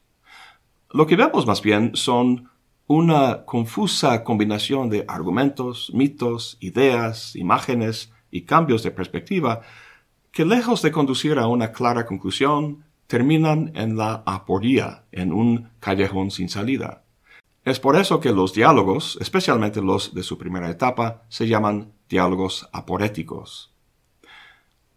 Lo 0.92 1.08
que 1.08 1.16
vemos 1.16 1.48
más 1.48 1.64
bien 1.64 1.96
son 1.96 2.52
una 2.86 3.46
confusa 3.46 4.24
combinación 4.24 4.92
de 4.92 5.06
argumentos, 5.08 5.90
mitos, 5.92 6.58
ideas, 6.60 7.36
imágenes 7.36 8.14
y 8.30 8.42
cambios 8.44 8.84
de 8.84 8.92
perspectiva 8.92 9.62
que 10.32 10.46
lejos 10.46 10.84
de 10.84 10.92
conducir 10.92 11.40
a 11.40 11.48
una 11.48 11.72
clara 11.72 12.06
conclusión, 12.06 12.84
terminan 13.08 13.72
en 13.74 13.98
la 13.98 14.22
aporía, 14.28 15.06
en 15.12 15.34
un 15.34 15.70
callejón 15.80 16.30
sin 16.30 16.48
salida. 16.48 17.05
Es 17.66 17.80
por 17.80 17.96
eso 17.96 18.20
que 18.20 18.32
los 18.32 18.54
diálogos, 18.54 19.18
especialmente 19.20 19.82
los 19.82 20.14
de 20.14 20.22
su 20.22 20.38
primera 20.38 20.70
etapa, 20.70 21.24
se 21.30 21.48
llaman 21.48 21.94
diálogos 22.08 22.70
aporéticos. 22.72 23.74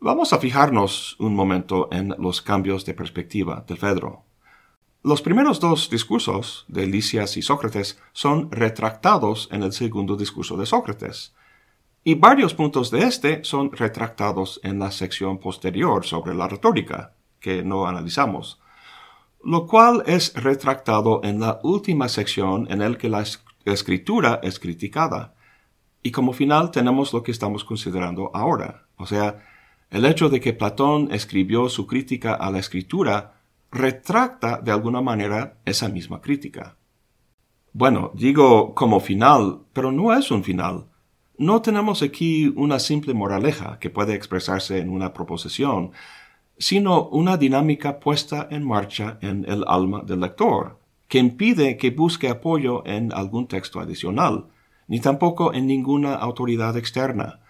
Vamos 0.00 0.34
a 0.34 0.38
fijarnos 0.38 1.16
un 1.18 1.34
momento 1.34 1.88
en 1.90 2.14
los 2.18 2.42
cambios 2.42 2.84
de 2.84 2.92
perspectiva 2.92 3.64
de 3.66 3.74
Fedro. 3.74 4.24
Los 5.02 5.22
primeros 5.22 5.60
dos 5.60 5.88
discursos 5.88 6.66
de 6.68 6.86
Lisias 6.86 7.38
y 7.38 7.42
Sócrates 7.42 7.98
son 8.12 8.52
retractados 8.52 9.48
en 9.50 9.62
el 9.62 9.72
segundo 9.72 10.14
discurso 10.14 10.58
de 10.58 10.66
Sócrates, 10.66 11.34
y 12.04 12.16
varios 12.16 12.52
puntos 12.52 12.90
de 12.90 13.04
este 13.04 13.44
son 13.44 13.72
retractados 13.72 14.60
en 14.62 14.78
la 14.78 14.90
sección 14.90 15.38
posterior 15.38 16.04
sobre 16.04 16.34
la 16.34 16.48
retórica, 16.48 17.14
que 17.40 17.62
no 17.62 17.86
analizamos, 17.86 18.60
lo 19.44 19.66
cual 19.66 20.02
es 20.06 20.34
retractado 20.34 21.20
en 21.24 21.40
la 21.40 21.60
última 21.62 22.08
sección 22.08 22.66
en 22.70 22.82
el 22.82 22.96
que 22.98 23.08
la 23.08 23.24
escritura 23.64 24.40
es 24.42 24.58
criticada. 24.58 25.34
Y 26.02 26.10
como 26.10 26.32
final 26.32 26.70
tenemos 26.70 27.12
lo 27.12 27.22
que 27.22 27.32
estamos 27.32 27.64
considerando 27.64 28.30
ahora, 28.34 28.86
o 28.96 29.06
sea, 29.06 29.44
el 29.90 30.04
hecho 30.04 30.28
de 30.28 30.40
que 30.40 30.52
Platón 30.52 31.08
escribió 31.12 31.68
su 31.68 31.86
crítica 31.86 32.34
a 32.34 32.50
la 32.50 32.58
escritura 32.58 33.40
retracta 33.70 34.60
de 34.60 34.70
alguna 34.70 35.00
manera 35.00 35.58
esa 35.64 35.88
misma 35.88 36.20
crítica. 36.20 36.76
Bueno, 37.72 38.10
digo 38.14 38.74
como 38.74 39.00
final, 39.00 39.60
pero 39.72 39.92
no 39.92 40.12
es 40.12 40.30
un 40.30 40.44
final. 40.44 40.86
No 41.36 41.62
tenemos 41.62 42.02
aquí 42.02 42.52
una 42.56 42.80
simple 42.80 43.14
moraleja 43.14 43.78
que 43.78 43.90
puede 43.90 44.14
expresarse 44.14 44.78
en 44.78 44.90
una 44.90 45.12
proposición, 45.12 45.92
sino 46.58 47.08
una 47.08 47.36
dinámica 47.36 48.00
puesta 48.00 48.48
en 48.50 48.66
marcha 48.66 49.18
en 49.22 49.44
el 49.48 49.64
alma 49.66 50.02
del 50.04 50.20
lector, 50.20 50.78
que 51.06 51.18
impide 51.18 51.76
que 51.76 51.90
busque 51.90 52.28
apoyo 52.28 52.84
en 52.86 53.12
algún 53.12 53.46
texto 53.46 53.80
adicional, 53.80 54.46
ni 54.88 55.00
tampoco 55.00 55.54
en 55.54 55.66
ninguna 55.66 56.14
autoridad 56.14 56.76
externa. 56.76 57.40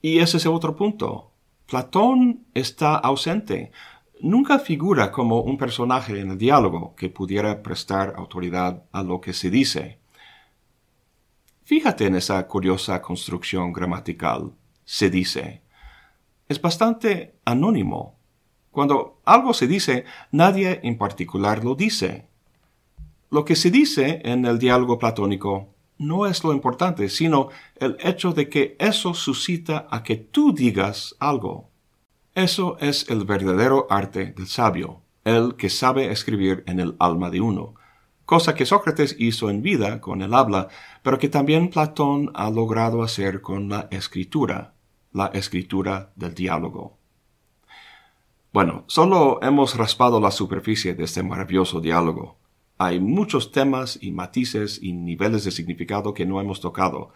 Y 0.00 0.18
ese 0.18 0.36
es 0.36 0.46
otro 0.46 0.76
punto. 0.76 1.32
Platón 1.66 2.44
está 2.54 2.94
ausente. 2.96 3.72
Nunca 4.20 4.58
figura 4.58 5.10
como 5.10 5.40
un 5.40 5.58
personaje 5.58 6.20
en 6.20 6.30
el 6.32 6.38
diálogo 6.38 6.94
que 6.94 7.08
pudiera 7.08 7.62
prestar 7.62 8.14
autoridad 8.16 8.84
a 8.92 9.02
lo 9.02 9.20
que 9.20 9.32
se 9.32 9.50
dice. 9.50 9.98
Fíjate 11.64 12.06
en 12.06 12.16
esa 12.16 12.46
curiosa 12.46 13.00
construcción 13.02 13.72
gramatical. 13.72 14.52
Se 14.84 15.08
dice 15.08 15.63
es 16.54 16.62
bastante 16.62 17.34
anónimo. 17.44 18.16
Cuando 18.70 19.20
algo 19.24 19.52
se 19.54 19.66
dice, 19.66 20.04
nadie 20.30 20.80
en 20.84 20.96
particular 20.98 21.64
lo 21.64 21.74
dice. 21.74 22.28
Lo 23.30 23.44
que 23.44 23.56
se 23.56 23.72
dice 23.72 24.22
en 24.24 24.46
el 24.46 24.60
diálogo 24.60 24.98
platónico 24.98 25.74
no 25.98 26.26
es 26.26 26.44
lo 26.44 26.52
importante, 26.52 27.08
sino 27.08 27.48
el 27.76 27.96
hecho 28.00 28.32
de 28.32 28.48
que 28.48 28.76
eso 28.78 29.14
suscita 29.14 29.88
a 29.90 30.04
que 30.04 30.16
tú 30.16 30.52
digas 30.52 31.16
algo. 31.18 31.70
Eso 32.34 32.76
es 32.78 33.08
el 33.10 33.24
verdadero 33.24 33.88
arte 33.90 34.26
del 34.26 34.46
sabio, 34.46 35.02
el 35.24 35.56
que 35.56 35.70
sabe 35.70 36.12
escribir 36.12 36.62
en 36.66 36.78
el 36.78 36.94
alma 37.00 37.30
de 37.30 37.40
uno, 37.40 37.74
cosa 38.24 38.54
que 38.54 38.66
Sócrates 38.66 39.16
hizo 39.18 39.50
en 39.50 39.62
vida 39.62 40.00
con 40.00 40.22
el 40.22 40.34
habla, 40.34 40.68
pero 41.02 41.18
que 41.18 41.28
también 41.28 41.70
Platón 41.70 42.30
ha 42.34 42.50
logrado 42.50 43.02
hacer 43.02 43.40
con 43.40 43.68
la 43.68 43.88
escritura 43.90 44.73
la 45.14 45.28
escritura 45.28 46.12
del 46.16 46.34
diálogo. 46.34 46.98
Bueno, 48.52 48.84
solo 48.88 49.40
hemos 49.42 49.76
raspado 49.76 50.20
la 50.20 50.30
superficie 50.30 50.94
de 50.94 51.04
este 51.04 51.22
maravilloso 51.22 51.80
diálogo. 51.80 52.36
Hay 52.78 53.00
muchos 53.00 53.52
temas 53.52 53.98
y 54.02 54.10
matices 54.10 54.80
y 54.82 54.92
niveles 54.92 55.44
de 55.44 55.52
significado 55.52 56.12
que 56.12 56.26
no 56.26 56.40
hemos 56.40 56.60
tocado. 56.60 57.12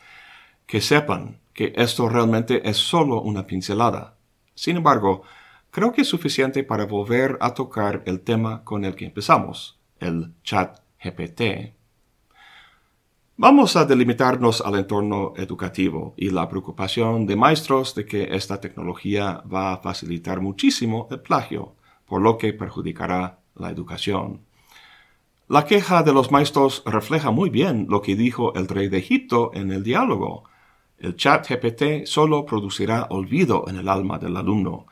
Que 0.67 0.81
sepan 0.81 1.41
que 1.53 1.73
esto 1.77 2.09
realmente 2.09 2.69
es 2.69 2.77
solo 2.77 3.21
una 3.21 3.47
pincelada. 3.47 4.17
Sin 4.55 4.77
embargo, 4.77 5.23
creo 5.71 5.93
que 5.93 6.03
es 6.03 6.09
suficiente 6.09 6.63
para 6.63 6.87
volver 6.87 7.37
a 7.41 7.53
tocar 7.53 8.03
el 8.07 8.21
tema 8.21 8.65
con 8.65 8.85
el 8.85 8.95
que 8.95 9.07
empezamos, 9.07 9.79
el 9.99 10.35
chat 10.45 10.81
GPT. 11.03 11.78
Vamos 13.41 13.77
a 13.77 13.85
delimitarnos 13.85 14.61
al 14.63 14.75
entorno 14.75 15.33
educativo 15.37 16.13
y 16.17 16.31
la 16.31 16.49
preocupación 16.49 17.25
de 17.25 17.37
maestros 17.37 17.95
de 17.95 18.05
que 18.05 18.35
esta 18.35 18.61
tecnología 18.61 19.45
va 19.47 19.73
a 19.73 19.77
facilitar 19.77 20.41
muchísimo 20.41 21.07
el 21.13 21.21
plagio, 21.21 21.77
por 22.05 22.21
lo 22.21 22.37
que 22.37 22.53
perjudicará 22.53 23.39
la 23.55 23.71
educación. 23.71 24.41
La 25.47 25.67
queja 25.67 26.03
de 26.03 26.13
los 26.13 26.33
maestros 26.33 26.83
refleja 26.85 27.31
muy 27.31 27.49
bien 27.49 27.87
lo 27.89 28.03
que 28.03 28.17
dijo 28.17 28.57
el 28.57 28.67
rey 28.67 28.89
de 28.89 28.99
Egipto 28.99 29.53
en 29.55 29.71
el 29.71 29.85
diálogo. 29.85 30.43
El 30.99 31.15
chat 31.15 31.49
GPT 31.49 32.07
solo 32.07 32.45
producirá 32.45 33.07
olvido 33.09 33.67
en 33.69 33.77
el 33.77 33.89
alma 33.89 34.19
del 34.19 34.37
alumno. 34.37 34.87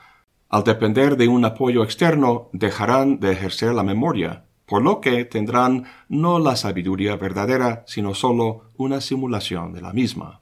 Al 0.51 0.63
depender 0.63 1.17
de 1.17 1.27
un 1.27 1.45
apoyo 1.45 1.83
externo, 1.83 2.49
dejarán 2.53 3.19
de 3.19 3.33
ejercer 3.33 3.75
la 3.75 3.83
memoria 3.83 4.46
por 4.67 4.83
lo 4.83 5.01
que 5.01 5.25
tendrán 5.25 5.85
no 6.09 6.39
la 6.39 6.57
sabiduría 6.57 7.17
verdadera, 7.17 7.85
sino 7.87 8.15
solo 8.15 8.71
una 8.77 9.01
simulación 9.01 9.73
de 9.73 9.81
la 9.81 9.93
misma. 9.93 10.41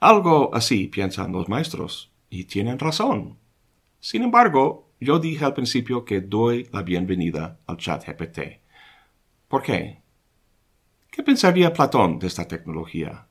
Algo 0.00 0.54
así 0.54 0.88
piensan 0.88 1.32
los 1.32 1.48
maestros, 1.48 2.12
y 2.30 2.44
tienen 2.44 2.78
razón. 2.78 3.38
Sin 4.00 4.22
embargo, 4.22 4.90
yo 5.00 5.18
dije 5.18 5.44
al 5.44 5.54
principio 5.54 6.04
que 6.04 6.20
doy 6.20 6.68
la 6.72 6.82
bienvenida 6.82 7.58
al 7.66 7.76
chat 7.76 8.06
GPT. 8.06 8.60
¿Por 9.48 9.62
qué? 9.62 10.02
¿Qué 11.10 11.22
pensaría 11.22 11.72
Platón 11.72 12.18
de 12.18 12.26
esta 12.26 12.46
tecnología? 12.46 13.26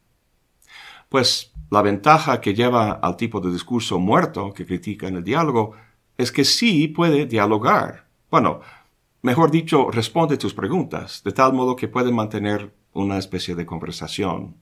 Pues 1.09 1.53
la 1.69 1.81
ventaja 1.81 2.41
que 2.41 2.53
lleva 2.53 2.91
al 2.93 3.15
tipo 3.15 3.39
de 3.39 3.51
discurso 3.51 3.99
muerto 3.99 4.53
que 4.53 4.65
critica 4.65 5.07
en 5.07 5.17
el 5.17 5.23
diálogo 5.23 5.73
es 6.17 6.31
que 6.31 6.43
sí 6.43 6.87
puede 6.87 7.25
dialogar. 7.25 8.07
Bueno, 8.29 8.61
Mejor 9.21 9.51
dicho, 9.51 9.89
responde 9.91 10.37
tus 10.37 10.53
preguntas, 10.53 11.23
de 11.23 11.31
tal 11.31 11.53
modo 11.53 11.75
que 11.75 11.87
puede 11.87 12.11
mantener 12.11 12.73
una 12.93 13.17
especie 13.17 13.55
de 13.55 13.65
conversación. 13.65 14.55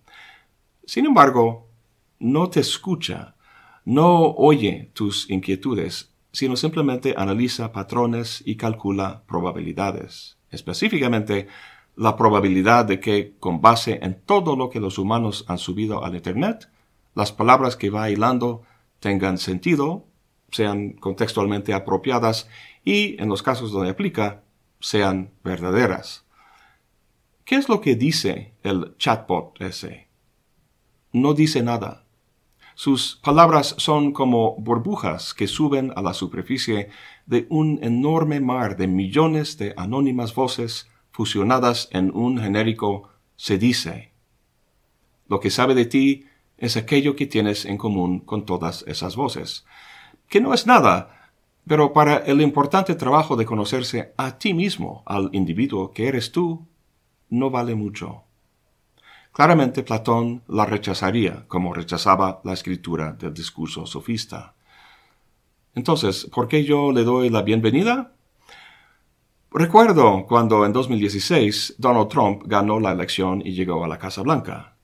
Sin 0.86 1.06
embargo, 1.06 1.68
no 2.20 2.50
te 2.50 2.62
escucha, 2.62 3.36
no 3.84 4.32
oye 4.32 4.92
tus 4.94 5.30
inquietudes, 5.30 6.12
sino 6.32 6.56
simplemente 6.56 7.14
analiza 7.18 7.72
patrones 7.72 8.44
y 8.46 8.56
calcula 8.56 9.24
probabilidades. 9.28 10.38
Específicamente, 10.52 11.48
la 11.96 12.16
probabilidad 12.16 12.86
de 12.86 13.00
que, 13.00 13.36
con 13.40 13.62
base 13.62 14.00
en 14.02 14.20
todo 14.26 14.56
lo 14.56 14.70
que 14.70 14.80
los 14.80 14.98
humanos 14.98 15.46
han 15.48 15.58
subido 15.58 16.04
al 16.04 16.16
Internet, 16.16 16.70
las 17.14 17.32
palabras 17.32 17.76
que 17.76 17.90
va 17.90 18.10
hilando 18.10 18.64
tengan 19.00 19.38
sentido, 19.38 20.06
sean 20.52 20.94
contextualmente 20.94 21.74
apropiadas 21.74 22.50
y, 22.84 23.22
en 23.22 23.30
los 23.30 23.44
casos 23.44 23.72
donde 23.72 23.90
aplica, 23.90 24.44
sean 24.86 25.32
verdaderas. 25.44 26.26
¿Qué 27.44 27.56
es 27.56 27.70
lo 27.70 27.82
que 27.82 27.96
dice 27.96 28.54
el 28.62 28.96
chatbot 28.98 29.60
ese? 29.60 30.10
No 31.12 31.34
dice 31.34 31.64
nada. 31.64 32.06
Sus 32.76 33.16
palabras 33.16 33.74
son 33.80 34.12
como 34.12 34.56
burbujas 34.58 35.34
que 35.34 35.48
suben 35.48 35.92
a 35.96 36.04
la 36.04 36.14
superficie 36.14 36.90
de 37.26 37.48
un 37.50 37.80
enorme 37.82 38.40
mar 38.42 38.78
de 38.78 38.86
millones 38.86 39.58
de 39.58 39.74
anónimas 39.76 40.36
voces 40.36 40.88
fusionadas 41.10 41.90
en 41.92 42.12
un 42.14 42.38
genérico 42.38 43.10
se 43.38 43.58
dice. 43.58 44.12
Lo 45.28 45.40
que 45.40 45.50
sabe 45.50 45.74
de 45.74 45.86
ti 45.86 46.26
es 46.60 46.78
aquello 46.78 47.16
que 47.16 47.26
tienes 47.26 47.66
en 47.66 47.80
común 47.80 48.20
con 48.20 48.46
todas 48.46 48.84
esas 48.86 49.16
voces, 49.16 49.66
que 50.30 50.42
no 50.42 50.54
es 50.54 50.68
nada, 50.68 51.25
pero 51.68 51.94
para 51.94 52.18
el 52.18 52.42
importante 52.42 52.96
trabajo 52.96 53.36
de 53.36 53.46
conocerse 53.46 54.14
a 54.18 54.38
ti 54.38 54.54
mismo, 54.54 55.04
al 55.06 55.30
individuo 55.34 55.92
que 55.92 56.08
eres 56.08 56.32
tú, 56.32 56.66
no 57.30 57.50
vale 57.50 57.76
mucho. 57.76 58.24
Claramente 59.32 59.84
Platón 59.84 60.44
la 60.48 60.66
rechazaría 60.66 61.46
como 61.48 61.74
rechazaba 61.74 62.40
la 62.44 62.54
escritura 62.54 63.14
del 63.14 63.34
discurso 63.34 63.86
sofista. 63.86 64.54
Entonces, 65.74 66.30
¿por 66.34 66.48
qué 66.48 66.64
yo 66.64 66.94
le 66.94 67.04
doy 67.04 67.30
la 67.30 67.42
bienvenida? 67.42 68.14
Recuerdo 69.52 70.26
cuando 70.28 70.66
en 70.66 70.72
2016 70.72 71.76
Donald 71.78 72.08
Trump 72.08 72.44
ganó 72.46 72.80
la 72.80 72.92
elección 72.92 73.42
y 73.44 73.52
llegó 73.54 73.84
a 73.84 73.88
la 73.88 73.98
Casa 73.98 74.22
Blanca. 74.22 74.76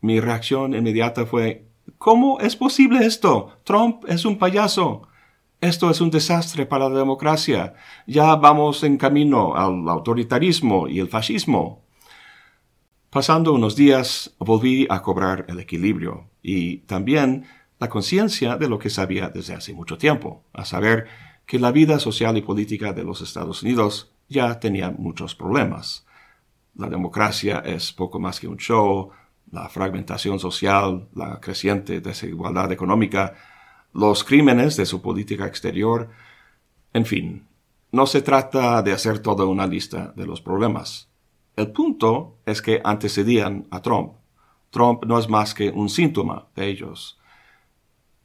Mi 0.00 0.20
reacción 0.20 0.74
inmediata 0.74 1.24
fue, 1.24 1.66
¿cómo 1.98 2.40
es 2.40 2.56
posible 2.56 3.06
esto? 3.06 3.58
Trump 3.64 4.04
es 4.08 4.24
un 4.24 4.38
payaso. 4.38 5.08
Esto 5.64 5.88
es 5.88 6.02
un 6.02 6.10
desastre 6.10 6.66
para 6.66 6.90
la 6.90 6.98
democracia. 6.98 7.72
Ya 8.06 8.36
vamos 8.36 8.84
en 8.84 8.98
camino 8.98 9.56
al 9.56 9.88
autoritarismo 9.88 10.88
y 10.88 11.00
el 11.00 11.08
fascismo. 11.08 11.86
Pasando 13.08 13.54
unos 13.54 13.74
días, 13.74 14.34
volví 14.38 14.86
a 14.90 15.00
cobrar 15.00 15.46
el 15.48 15.58
equilibrio 15.58 16.28
y 16.42 16.80
también 16.80 17.46
la 17.78 17.88
conciencia 17.88 18.58
de 18.58 18.68
lo 18.68 18.78
que 18.78 18.90
sabía 18.90 19.30
desde 19.30 19.54
hace 19.54 19.72
mucho 19.72 19.96
tiempo, 19.96 20.44
a 20.52 20.66
saber 20.66 21.06
que 21.46 21.58
la 21.58 21.72
vida 21.72 21.98
social 21.98 22.36
y 22.36 22.42
política 22.42 22.92
de 22.92 23.04
los 23.04 23.22
Estados 23.22 23.62
Unidos 23.62 24.12
ya 24.28 24.60
tenía 24.60 24.90
muchos 24.90 25.34
problemas. 25.34 26.04
La 26.74 26.90
democracia 26.90 27.62
es 27.64 27.90
poco 27.90 28.20
más 28.20 28.38
que 28.38 28.48
un 28.48 28.58
show, 28.58 29.12
la 29.50 29.70
fragmentación 29.70 30.38
social, 30.38 31.08
la 31.14 31.40
creciente 31.40 32.02
desigualdad 32.02 32.70
económica, 32.70 33.34
los 33.94 34.24
crímenes 34.24 34.76
de 34.76 34.86
su 34.86 35.00
política 35.00 35.46
exterior, 35.46 36.10
en 36.92 37.06
fin, 37.06 37.46
no 37.92 38.06
se 38.06 38.22
trata 38.22 38.82
de 38.82 38.92
hacer 38.92 39.20
toda 39.20 39.44
una 39.44 39.68
lista 39.68 40.12
de 40.16 40.26
los 40.26 40.40
problemas. 40.40 41.08
El 41.54 41.70
punto 41.70 42.38
es 42.44 42.60
que 42.60 42.80
antecedían 42.82 43.68
a 43.70 43.80
Trump. 43.80 44.14
Trump 44.70 45.04
no 45.04 45.16
es 45.16 45.28
más 45.28 45.54
que 45.54 45.70
un 45.70 45.88
síntoma 45.88 46.48
de 46.56 46.66
ellos. 46.66 47.20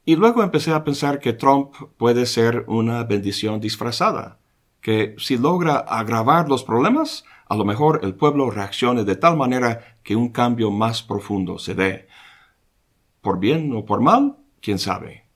Y 0.04 0.16
luego 0.16 0.42
empecé 0.42 0.72
a 0.72 0.82
pensar 0.82 1.20
que 1.20 1.34
Trump 1.34 1.72
puede 1.96 2.26
ser 2.26 2.64
una 2.66 3.04
bendición 3.04 3.60
disfrazada, 3.60 4.40
que 4.80 5.14
si 5.18 5.38
logra 5.38 5.76
agravar 5.76 6.48
los 6.48 6.64
problemas, 6.64 7.24
a 7.48 7.54
lo 7.54 7.64
mejor 7.64 8.00
el 8.02 8.16
pueblo 8.16 8.50
reaccione 8.50 9.04
de 9.04 9.14
tal 9.14 9.36
manera 9.36 9.98
que 10.02 10.16
un 10.16 10.30
cambio 10.30 10.72
más 10.72 11.04
profundo 11.04 11.60
se 11.60 11.76
dé. 11.76 12.08
Por 13.20 13.38
bien 13.38 13.72
o 13.72 13.84
por 13.84 14.00
mal, 14.00 14.38
quién 14.60 14.80
sabe. 14.80 15.29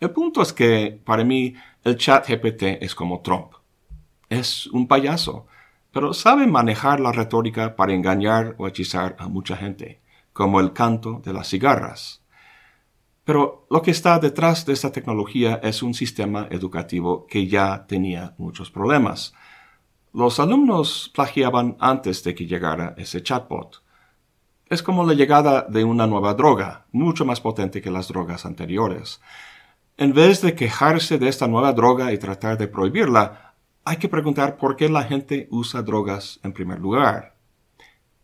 El 0.00 0.10
punto 0.10 0.40
es 0.40 0.54
que, 0.54 0.98
para 1.04 1.24
mí, 1.24 1.54
el 1.84 1.96
chat 1.98 2.26
GPT 2.26 2.82
es 2.82 2.94
como 2.94 3.20
Trump. 3.20 3.52
Es 4.30 4.66
un 4.68 4.88
payaso, 4.88 5.46
pero 5.92 6.14
sabe 6.14 6.46
manejar 6.46 7.00
la 7.00 7.12
retórica 7.12 7.76
para 7.76 7.92
engañar 7.92 8.54
o 8.58 8.66
hechizar 8.66 9.14
a 9.18 9.28
mucha 9.28 9.56
gente, 9.56 10.00
como 10.32 10.58
el 10.58 10.72
canto 10.72 11.20
de 11.22 11.34
las 11.34 11.48
cigarras. 11.48 12.22
Pero 13.24 13.66
lo 13.70 13.82
que 13.82 13.90
está 13.90 14.18
detrás 14.18 14.64
de 14.64 14.72
esta 14.72 14.90
tecnología 14.90 15.60
es 15.62 15.82
un 15.82 15.92
sistema 15.92 16.48
educativo 16.50 17.26
que 17.26 17.46
ya 17.46 17.86
tenía 17.86 18.34
muchos 18.38 18.70
problemas. 18.70 19.34
Los 20.14 20.40
alumnos 20.40 21.10
plagiaban 21.14 21.76
antes 21.78 22.24
de 22.24 22.34
que 22.34 22.46
llegara 22.46 22.94
ese 22.96 23.22
chatbot. 23.22 23.82
Es 24.66 24.82
como 24.82 25.04
la 25.04 25.14
llegada 25.14 25.66
de 25.68 25.84
una 25.84 26.06
nueva 26.06 26.32
droga, 26.34 26.86
mucho 26.90 27.24
más 27.24 27.40
potente 27.40 27.82
que 27.82 27.90
las 27.90 28.08
drogas 28.08 28.46
anteriores. 28.46 29.20
En 30.00 30.14
vez 30.14 30.40
de 30.40 30.54
quejarse 30.54 31.18
de 31.18 31.28
esta 31.28 31.46
nueva 31.46 31.74
droga 31.74 32.10
y 32.10 32.16
tratar 32.16 32.56
de 32.56 32.68
prohibirla, 32.68 33.52
hay 33.84 33.98
que 33.98 34.08
preguntar 34.08 34.56
por 34.56 34.74
qué 34.74 34.88
la 34.88 35.02
gente 35.02 35.46
usa 35.50 35.82
drogas 35.82 36.40
en 36.42 36.54
primer 36.54 36.78
lugar. 36.78 37.36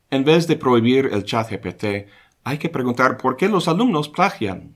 En 0.08 0.24
vez 0.24 0.46
de 0.46 0.56
prohibir 0.56 1.10
el 1.12 1.24
chat 1.24 1.50
GPT, 1.50 2.08
hay 2.44 2.56
que 2.56 2.70
preguntar 2.70 3.18
por 3.18 3.36
qué 3.36 3.50
los 3.50 3.68
alumnos 3.68 4.08
plagian. 4.08 4.74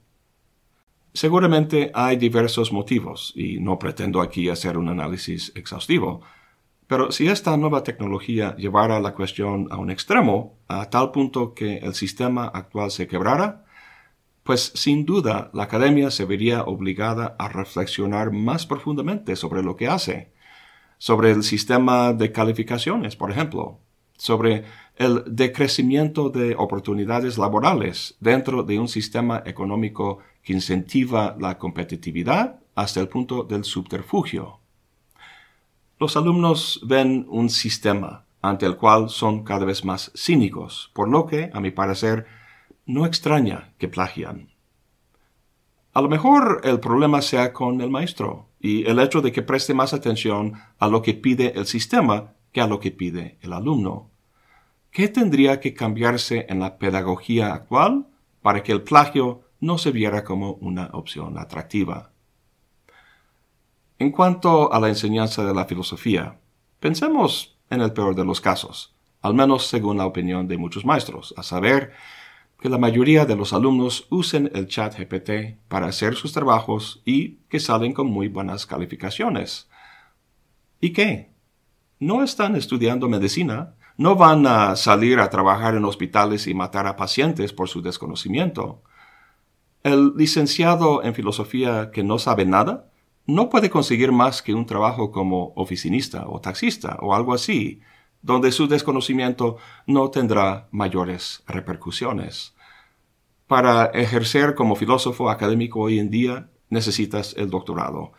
Seguramente 1.14 1.90
hay 1.94 2.18
diversos 2.18 2.70
motivos, 2.70 3.32
y 3.34 3.60
no 3.60 3.78
pretendo 3.78 4.20
aquí 4.20 4.50
hacer 4.50 4.76
un 4.76 4.90
análisis 4.90 5.52
exhaustivo, 5.54 6.20
pero 6.86 7.12
si 7.12 7.28
esta 7.28 7.56
nueva 7.56 7.82
tecnología 7.82 8.54
llevara 8.56 9.00
la 9.00 9.14
cuestión 9.14 9.68
a 9.70 9.78
un 9.78 9.90
extremo, 9.90 10.58
a 10.68 10.90
tal 10.90 11.12
punto 11.12 11.54
que 11.54 11.78
el 11.78 11.94
sistema 11.94 12.44
actual 12.44 12.90
se 12.90 13.06
quebrara, 13.06 13.64
pues 14.42 14.72
sin 14.74 15.04
duda 15.04 15.50
la 15.52 15.64
academia 15.64 16.10
se 16.10 16.24
vería 16.24 16.64
obligada 16.64 17.36
a 17.38 17.48
reflexionar 17.48 18.32
más 18.32 18.66
profundamente 18.66 19.36
sobre 19.36 19.62
lo 19.62 19.76
que 19.76 19.88
hace, 19.88 20.32
sobre 20.98 21.30
el 21.30 21.42
sistema 21.42 22.12
de 22.12 22.32
calificaciones, 22.32 23.16
por 23.16 23.30
ejemplo, 23.30 23.78
sobre 24.16 24.64
el 24.96 25.24
decrecimiento 25.26 26.28
de 26.28 26.54
oportunidades 26.56 27.38
laborales 27.38 28.16
dentro 28.20 28.62
de 28.62 28.78
un 28.78 28.88
sistema 28.88 29.42
económico 29.46 30.18
que 30.42 30.52
incentiva 30.52 31.36
la 31.38 31.56
competitividad 31.56 32.60
hasta 32.74 33.00
el 33.00 33.08
punto 33.08 33.44
del 33.44 33.64
subterfugio. 33.64 34.60
Los 35.98 36.16
alumnos 36.16 36.80
ven 36.86 37.26
un 37.28 37.50
sistema 37.50 38.24
ante 38.42 38.66
el 38.66 38.76
cual 38.76 39.10
son 39.10 39.44
cada 39.44 39.66
vez 39.66 39.84
más 39.84 40.12
cínicos, 40.16 40.90
por 40.94 41.08
lo 41.08 41.26
que, 41.26 41.50
a 41.52 41.60
mi 41.60 41.70
parecer, 41.70 42.26
no 42.92 43.06
extraña 43.06 43.72
que 43.78 43.88
plagian. 43.88 44.50
A 45.92 46.02
lo 46.02 46.08
mejor 46.08 46.60
el 46.64 46.78
problema 46.80 47.22
sea 47.22 47.52
con 47.52 47.80
el 47.80 47.90
maestro 47.90 48.48
y 48.60 48.86
el 48.88 48.98
hecho 49.00 49.20
de 49.20 49.32
que 49.32 49.42
preste 49.42 49.74
más 49.74 49.92
atención 49.92 50.54
a 50.78 50.88
lo 50.88 51.02
que 51.02 51.14
pide 51.14 51.58
el 51.58 51.66
sistema 51.66 52.34
que 52.52 52.60
a 52.60 52.66
lo 52.66 52.78
que 52.80 52.90
pide 52.90 53.38
el 53.42 53.52
alumno. 53.52 54.10
¿Qué 54.90 55.08
tendría 55.08 55.60
que 55.60 55.74
cambiarse 55.74 56.46
en 56.48 56.60
la 56.60 56.78
pedagogía 56.78 57.54
actual 57.54 58.06
para 58.42 58.62
que 58.62 58.72
el 58.72 58.82
plagio 58.82 59.42
no 59.60 59.78
se 59.78 59.92
viera 59.92 60.24
como 60.24 60.54
una 60.54 60.90
opción 60.92 61.38
atractiva? 61.38 62.10
En 63.98 64.10
cuanto 64.10 64.72
a 64.72 64.80
la 64.80 64.88
enseñanza 64.88 65.44
de 65.44 65.54
la 65.54 65.66
filosofía, 65.66 66.40
pensemos 66.80 67.56
en 67.68 67.82
el 67.82 67.92
peor 67.92 68.14
de 68.14 68.24
los 68.24 68.40
casos, 68.40 68.94
al 69.20 69.34
menos 69.34 69.66
según 69.66 69.98
la 69.98 70.06
opinión 70.06 70.48
de 70.48 70.56
muchos 70.56 70.84
maestros, 70.84 71.34
a 71.36 71.42
saber, 71.42 71.92
que 72.60 72.68
la 72.68 72.78
mayoría 72.78 73.24
de 73.24 73.36
los 73.36 73.54
alumnos 73.54 74.06
usen 74.10 74.50
el 74.54 74.68
chat 74.68 74.94
GPT 74.98 75.58
para 75.68 75.86
hacer 75.86 76.14
sus 76.14 76.32
trabajos 76.32 77.00
y 77.06 77.36
que 77.48 77.58
salen 77.58 77.94
con 77.94 78.06
muy 78.08 78.28
buenas 78.28 78.66
calificaciones. 78.66 79.68
¿Y 80.78 80.92
qué? 80.92 81.30
¿No 81.98 82.22
están 82.22 82.56
estudiando 82.56 83.08
medicina? 83.08 83.74
No 83.96 84.14
van 84.14 84.46
a 84.46 84.76
salir 84.76 85.20
a 85.20 85.30
trabajar 85.30 85.74
en 85.74 85.86
hospitales 85.86 86.46
y 86.46 86.54
matar 86.54 86.86
a 86.86 86.96
pacientes 86.96 87.52
por 87.52 87.68
su 87.68 87.80
desconocimiento. 87.80 88.82
El 89.82 90.12
licenciado 90.16 91.02
en 91.02 91.14
filosofía 91.14 91.90
que 91.90 92.02
no 92.02 92.18
sabe 92.18 92.44
nada 92.44 92.90
no 93.26 93.48
puede 93.48 93.70
conseguir 93.70 94.12
más 94.12 94.42
que 94.42 94.54
un 94.54 94.66
trabajo 94.66 95.10
como 95.10 95.52
oficinista 95.56 96.28
o 96.28 96.40
taxista 96.40 96.98
o 97.00 97.14
algo 97.14 97.32
así, 97.32 97.80
donde 98.22 98.52
su 98.52 98.68
desconocimiento 98.68 99.56
no 99.86 100.10
tendrá 100.10 100.68
mayores 100.70 101.42
repercusiones. 101.46 102.54
Para 103.46 103.86
ejercer 103.86 104.54
como 104.54 104.76
filósofo 104.76 105.30
académico 105.30 105.80
hoy 105.80 105.98
en 105.98 106.10
día 106.10 106.50
necesitas 106.68 107.34
el 107.36 107.50
doctorado, 107.50 108.12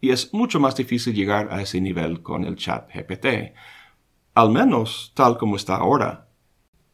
y 0.00 0.10
es 0.10 0.32
mucho 0.32 0.60
más 0.60 0.76
difícil 0.76 1.14
llegar 1.14 1.52
a 1.52 1.60
ese 1.60 1.80
nivel 1.80 2.22
con 2.22 2.44
el 2.44 2.56
chat 2.56 2.88
GPT 2.94 3.54
al 4.38 4.50
menos 4.50 5.10
tal 5.16 5.36
como 5.36 5.56
está 5.56 5.74
ahora. 5.74 6.28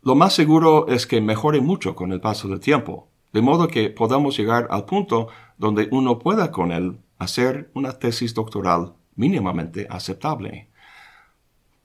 Lo 0.00 0.14
más 0.14 0.32
seguro 0.32 0.88
es 0.88 1.06
que 1.06 1.20
mejore 1.20 1.60
mucho 1.60 1.94
con 1.94 2.10
el 2.10 2.18
paso 2.18 2.48
del 2.48 2.58
tiempo, 2.58 3.10
de 3.34 3.42
modo 3.42 3.68
que 3.68 3.90
podamos 3.90 4.38
llegar 4.38 4.66
al 4.70 4.86
punto 4.86 5.28
donde 5.58 5.88
uno 5.90 6.18
pueda 6.18 6.50
con 6.50 6.72
él 6.72 7.00
hacer 7.18 7.70
una 7.74 7.98
tesis 7.98 8.32
doctoral 8.32 8.94
mínimamente 9.14 9.86
aceptable. 9.90 10.70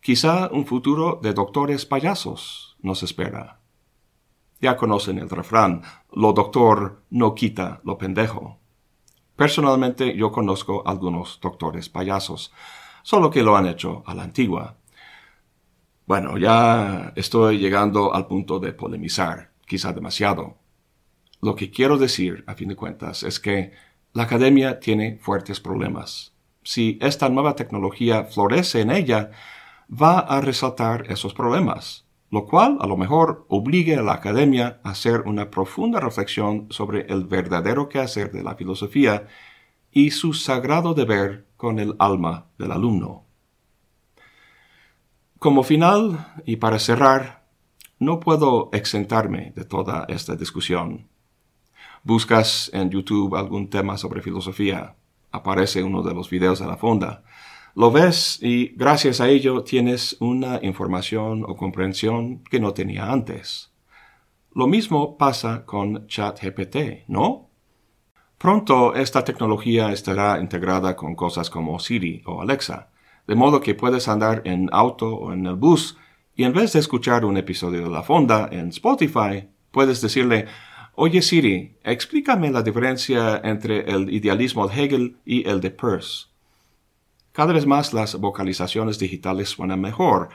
Quizá 0.02 0.50
un 0.52 0.66
futuro 0.66 1.20
de 1.22 1.34
doctores 1.34 1.86
payasos 1.86 2.78
nos 2.82 3.04
espera. 3.04 3.60
Ya 4.62 4.78
conocen 4.78 5.20
el 5.20 5.30
refrán, 5.30 5.82
lo 6.14 6.32
doctor 6.34 7.04
no 7.10 7.36
quita 7.36 7.82
lo 7.84 7.98
pendejo. 7.98 8.60
Personalmente 9.36 10.16
yo 10.16 10.32
conozco 10.32 10.84
algunos 10.86 11.40
doctores 11.42 11.90
payasos, 11.90 12.52
solo 13.04 13.30
que 13.30 13.44
lo 13.44 13.56
han 13.56 13.68
hecho 13.68 14.04
a 14.06 14.14
la 14.14 14.24
antigua. 14.24 14.76
Bueno, 16.06 16.38
ya 16.38 17.14
estoy 17.16 17.58
llegando 17.58 18.14
al 18.14 18.28
punto 18.28 18.60
de 18.60 18.74
polemizar, 18.74 19.52
quizá 19.66 19.94
demasiado. 19.94 20.58
Lo 21.42 21.56
que 21.56 21.72
quiero 21.72 21.98
decir, 21.98 22.44
a 22.48 22.56
fin 22.56 22.70
de 22.70 22.76
cuentas, 22.76 23.24
es 23.24 23.40
que 23.40 23.74
la 24.14 24.24
academia 24.24 24.80
tiene 24.80 25.18
fuertes 25.22 25.60
problemas. 25.60 26.34
Si 26.64 26.98
esta 27.02 27.30
nueva 27.30 27.56
tecnología 27.56 28.26
florece 28.26 28.82
en 28.82 28.92
ella, 28.92 29.32
va 29.90 30.20
a 30.20 30.42
resaltar 30.42 31.06
esos 31.12 31.34
problemas, 31.34 32.06
lo 32.30 32.46
cual 32.46 32.78
a 32.82 32.88
lo 32.88 32.98
mejor 32.98 33.46
obligue 33.50 33.96
a 33.96 34.04
la 34.04 34.14
academia 34.14 34.80
a 34.84 34.92
hacer 34.92 35.22
una 35.22 35.50
profunda 35.50 36.00
reflexión 36.00 36.68
sobre 36.70 37.08
el 37.08 37.26
verdadero 37.26 37.90
quehacer 37.90 38.32
de 38.32 38.44
la 38.44 38.56
filosofía 38.56 39.28
y 39.92 40.12
su 40.12 40.34
sagrado 40.34 40.94
deber 40.94 41.48
con 41.58 41.80
el 41.80 41.96
alma 41.98 42.46
del 42.58 42.72
alumno. 42.72 43.26
Como 45.40 45.64
final, 45.64 46.34
y 46.46 46.58
para 46.58 46.80
cerrar, 46.80 47.48
no 47.98 48.20
puedo 48.20 48.70
exentarme 48.74 49.52
de 49.56 49.66
toda 49.66 50.06
esta 50.10 50.36
discusión. 50.36 51.08
Buscas 52.04 52.70
en 52.74 52.90
YouTube 52.90 53.36
algún 53.36 53.70
tema 53.70 53.98
sobre 53.98 54.22
filosofía, 54.22 54.96
aparece 55.32 55.84
uno 55.84 56.02
de 56.02 56.14
los 56.14 56.30
videos 56.30 56.60
de 56.60 56.68
la 56.68 56.78
fonda. 56.78 57.24
Lo 57.76 57.92
ves 57.92 58.40
y 58.42 58.70
gracias 58.76 59.22
a 59.22 59.30
ello 59.30 59.64
tienes 59.64 60.18
una 60.20 60.60
información 60.62 61.44
o 61.48 61.56
comprensión 61.56 62.44
que 62.44 62.60
no 62.60 62.74
tenía 62.74 63.12
antes. 63.12 63.72
Lo 64.54 64.68
mismo 64.68 65.18
pasa 65.18 65.66
con 65.66 66.08
ChatGPT, 66.08 67.08
¿no? 67.08 67.50
Pronto 68.38 68.96
esta 68.96 69.24
tecnología 69.24 69.92
estará 69.92 70.40
integrada 70.40 70.96
con 70.96 71.16
cosas 71.16 71.50
como 71.50 71.80
Siri 71.80 72.22
o 72.26 72.42
Alexa 72.42 72.90
de 73.30 73.36
modo 73.36 73.62
que 73.62 73.76
puedes 73.76 74.08
andar 74.08 74.42
en 74.46 74.70
auto 74.72 75.16
o 75.16 75.32
en 75.32 75.46
el 75.46 75.54
bus 75.54 75.96
y 76.36 76.46
en 76.46 76.52
vez 76.52 76.74
de 76.74 76.80
escuchar 76.80 77.26
un 77.26 77.38
episodio 77.38 77.84
de 77.84 77.90
La 77.92 78.02
Fonda 78.02 78.50
en 78.52 78.70
Spotify, 78.70 79.48
puedes 79.70 80.02
decirle, 80.02 80.48
Oye 80.96 81.22
Siri, 81.22 81.78
explícame 81.84 82.50
la 82.50 82.64
diferencia 82.64 83.40
entre 83.44 83.82
el 83.82 84.12
idealismo 84.12 84.68
de 84.68 84.84
Hegel 84.84 85.18
y 85.26 85.48
el 85.48 85.62
de 85.62 85.70
Peirce. 85.70 86.29
Cada 87.40 87.54
vez 87.54 87.66
más 87.66 87.94
las 87.94 88.20
vocalizaciones 88.20 89.00
digitales 89.00 89.48
suenan 89.48 89.80
mejor, 89.80 90.28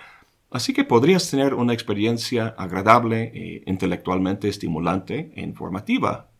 así 0.50 0.72
que 0.72 0.84
podrías 0.84 1.30
tener 1.30 1.52
una 1.52 1.74
experiencia 1.74 2.54
agradable 2.56 3.30
e 3.34 3.62
intelectualmente 3.66 4.48
estimulante 4.48 5.30
e 5.36 5.42
informativa. 5.42 6.30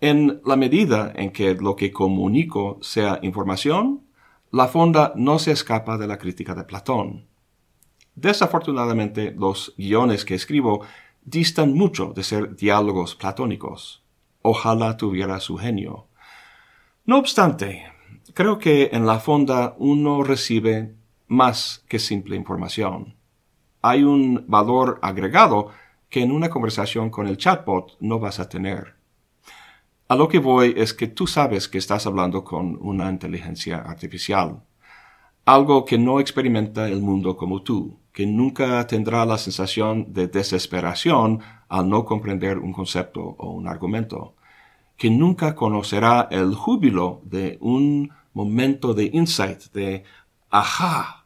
En 0.00 0.40
la 0.44 0.56
medida 0.56 1.12
en 1.14 1.30
que 1.30 1.54
lo 1.54 1.76
que 1.76 1.92
comunico 1.92 2.80
sea 2.82 3.20
información, 3.22 4.02
la 4.50 4.66
fonda 4.66 5.12
no 5.14 5.38
se 5.38 5.52
escapa 5.52 5.96
de 5.96 6.08
la 6.08 6.18
crítica 6.18 6.56
de 6.56 6.64
Platón. 6.64 7.28
Desafortunadamente, 8.16 9.32
los 9.38 9.74
guiones 9.78 10.24
que 10.24 10.34
escribo 10.34 10.84
distan 11.22 11.72
mucho 11.72 12.12
de 12.16 12.24
ser 12.24 12.56
diálogos 12.56 13.14
platónicos. 13.14 14.02
Ojalá 14.42 14.96
tuviera 14.96 15.38
su 15.38 15.56
genio. 15.56 16.08
No 17.04 17.18
obstante, 17.18 17.92
creo 18.34 18.58
que 18.58 18.90
en 18.92 19.06
la 19.06 19.20
fonda 19.20 19.74
uno 19.78 20.22
recibe 20.22 20.94
más 21.28 21.84
que 21.88 21.98
simple 21.98 22.36
información. 22.36 23.14
Hay 23.82 24.02
un 24.02 24.44
valor 24.48 24.98
agregado 25.02 25.68
que 26.08 26.22
en 26.22 26.32
una 26.32 26.50
conversación 26.50 27.08
con 27.10 27.26
el 27.26 27.36
chatbot 27.36 27.96
no 28.00 28.18
vas 28.18 28.40
a 28.40 28.48
tener. 28.48 28.96
A 30.08 30.16
lo 30.16 30.28
que 30.28 30.40
voy 30.40 30.74
es 30.76 30.92
que 30.92 31.06
tú 31.06 31.26
sabes 31.26 31.68
que 31.68 31.78
estás 31.78 32.04
hablando 32.06 32.42
con 32.42 32.76
una 32.80 33.08
inteligencia 33.08 33.78
artificial, 33.78 34.60
algo 35.44 35.84
que 35.84 35.98
no 35.98 36.18
experimenta 36.18 36.88
el 36.88 37.00
mundo 37.00 37.36
como 37.36 37.62
tú, 37.62 38.00
que 38.12 38.26
nunca 38.26 38.84
tendrá 38.88 39.24
la 39.24 39.38
sensación 39.38 40.12
de 40.12 40.26
desesperación 40.26 41.40
al 41.68 41.88
no 41.88 42.04
comprender 42.04 42.58
un 42.58 42.72
concepto 42.72 43.20
o 43.20 43.52
un 43.52 43.68
argumento, 43.68 44.34
que 44.96 45.10
nunca 45.10 45.54
conocerá 45.54 46.28
el 46.30 46.54
júbilo 46.54 47.20
de 47.24 47.56
un 47.60 48.10
momento 48.32 48.94
de 48.94 49.10
insight, 49.12 49.72
de 49.72 50.04
ajá, 50.50 51.24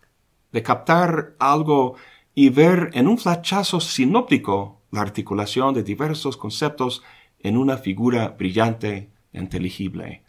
de 0.52 0.62
captar 0.62 1.34
algo 1.38 1.96
y 2.34 2.48
ver 2.48 2.90
en 2.94 3.08
un 3.08 3.18
flachazo 3.18 3.80
sinóptico 3.80 4.80
la 4.90 5.00
articulación 5.00 5.74
de 5.74 5.82
diversos 5.82 6.36
conceptos 6.36 7.02
en 7.40 7.56
una 7.56 7.76
figura 7.76 8.28
brillante 8.28 9.10
inteligible. 9.32 10.22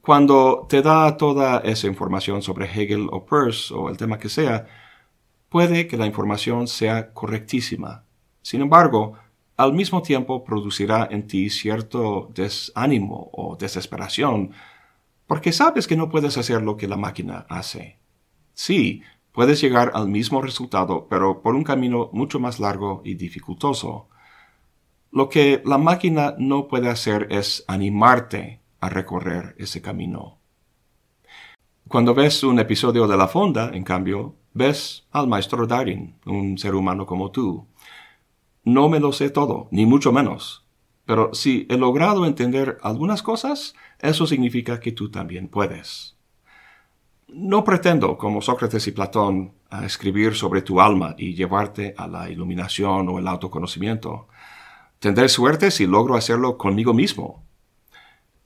Cuando 0.00 0.66
te 0.68 0.80
da 0.80 1.16
toda 1.16 1.58
esa 1.58 1.86
información 1.86 2.42
sobre 2.42 2.66
Hegel 2.66 3.08
o 3.10 3.26
Peirce 3.26 3.72
o 3.74 3.90
el 3.90 3.96
tema 3.96 4.18
que 4.18 4.30
sea, 4.30 4.66
puede 5.50 5.86
que 5.86 5.98
la 5.98 6.06
información 6.06 6.66
sea 6.66 7.12
correctísima. 7.12 8.04
Sin 8.40 8.62
embargo, 8.62 9.18
al 9.56 9.74
mismo 9.74 10.00
tiempo 10.00 10.42
producirá 10.42 11.06
en 11.10 11.26
ti 11.26 11.50
cierto 11.50 12.30
desánimo 12.34 13.28
o 13.34 13.56
desesperación, 13.56 14.52
porque 15.30 15.52
sabes 15.52 15.86
que 15.86 15.94
no 15.94 16.08
puedes 16.08 16.36
hacer 16.38 16.60
lo 16.60 16.76
que 16.76 16.88
la 16.88 16.96
máquina 16.96 17.46
hace. 17.48 18.00
Sí, 18.52 19.02
puedes 19.30 19.60
llegar 19.60 19.92
al 19.94 20.08
mismo 20.08 20.42
resultado, 20.42 21.06
pero 21.08 21.40
por 21.40 21.54
un 21.54 21.62
camino 21.62 22.10
mucho 22.12 22.40
más 22.40 22.58
largo 22.58 23.00
y 23.04 23.14
dificultoso. 23.14 24.08
Lo 25.12 25.28
que 25.28 25.62
la 25.64 25.78
máquina 25.78 26.34
no 26.36 26.66
puede 26.66 26.88
hacer 26.88 27.28
es 27.30 27.64
animarte 27.68 28.60
a 28.80 28.88
recorrer 28.88 29.54
ese 29.56 29.80
camino. 29.80 30.40
Cuando 31.86 32.12
ves 32.12 32.42
un 32.42 32.58
episodio 32.58 33.06
de 33.06 33.16
La 33.16 33.28
Fonda, 33.28 33.70
en 33.72 33.84
cambio, 33.84 34.34
ves 34.52 35.06
al 35.12 35.28
maestro 35.28 35.64
Darin, 35.64 36.16
un 36.26 36.58
ser 36.58 36.74
humano 36.74 37.06
como 37.06 37.30
tú. 37.30 37.68
No 38.64 38.88
me 38.88 38.98
lo 38.98 39.12
sé 39.12 39.30
todo, 39.30 39.68
ni 39.70 39.86
mucho 39.86 40.10
menos. 40.10 40.66
Pero 41.04 41.34
si 41.34 41.68
he 41.70 41.76
logrado 41.76 42.26
entender 42.26 42.78
algunas 42.82 43.22
cosas, 43.22 43.74
eso 44.02 44.26
significa 44.26 44.80
que 44.80 44.92
tú 44.92 45.10
también 45.10 45.48
puedes. 45.48 46.16
No 47.28 47.62
pretendo, 47.62 48.18
como 48.18 48.42
Sócrates 48.42 48.86
y 48.88 48.92
Platón, 48.92 49.52
escribir 49.84 50.34
sobre 50.34 50.62
tu 50.62 50.80
alma 50.80 51.14
y 51.16 51.34
llevarte 51.34 51.94
a 51.96 52.08
la 52.08 52.28
iluminación 52.28 53.08
o 53.08 53.18
el 53.18 53.28
autoconocimiento. 53.28 54.26
Tendré 54.98 55.28
suerte 55.28 55.70
si 55.70 55.86
logro 55.86 56.16
hacerlo 56.16 56.58
conmigo 56.58 56.92
mismo. 56.92 57.44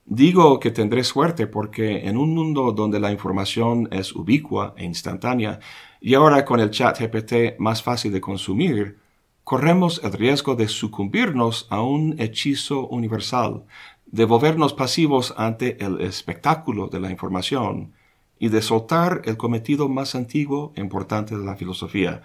Digo 0.05 0.61
que 0.61 0.71
tendré 0.71 1.03
suerte 1.03 1.47
porque 1.47 2.07
en 2.09 2.19
un 2.19 2.35
mundo 2.35 2.73
donde 2.73 3.01
la 3.01 3.11
información 3.11 3.89
es 3.91 4.15
ubicua 4.15 4.75
e 4.77 4.85
instantánea, 4.85 5.61
y 5.99 6.13
ahora 6.13 6.45
con 6.45 6.61
el 6.61 6.71
chat 6.71 7.01
GPT 7.01 7.59
más 7.59 7.83
fácil 7.83 8.13
de 8.13 8.21
consumir, 8.21 8.99
corremos 9.45 10.03
el 10.05 10.13
riesgo 10.13 10.57
de 10.57 10.69
sucumbirnos 10.69 11.67
a 11.71 11.81
un 11.81 12.17
hechizo 12.19 12.87
universal, 12.89 13.65
de 14.07 14.25
volvernos 14.25 14.75
pasivos 14.75 15.35
ante 15.37 15.83
el 15.85 16.01
espectáculo 16.01 16.89
de 16.89 17.01
la 17.01 17.11
información 17.11 17.93
y 18.39 18.49
de 18.49 18.63
soltar 18.63 19.23
el 19.25 19.37
cometido 19.37 19.89
más 19.89 20.15
antiguo 20.15 20.73
e 20.77 20.81
importante 20.81 21.37
de 21.37 21.45
la 21.45 21.57
filosofía, 21.57 22.23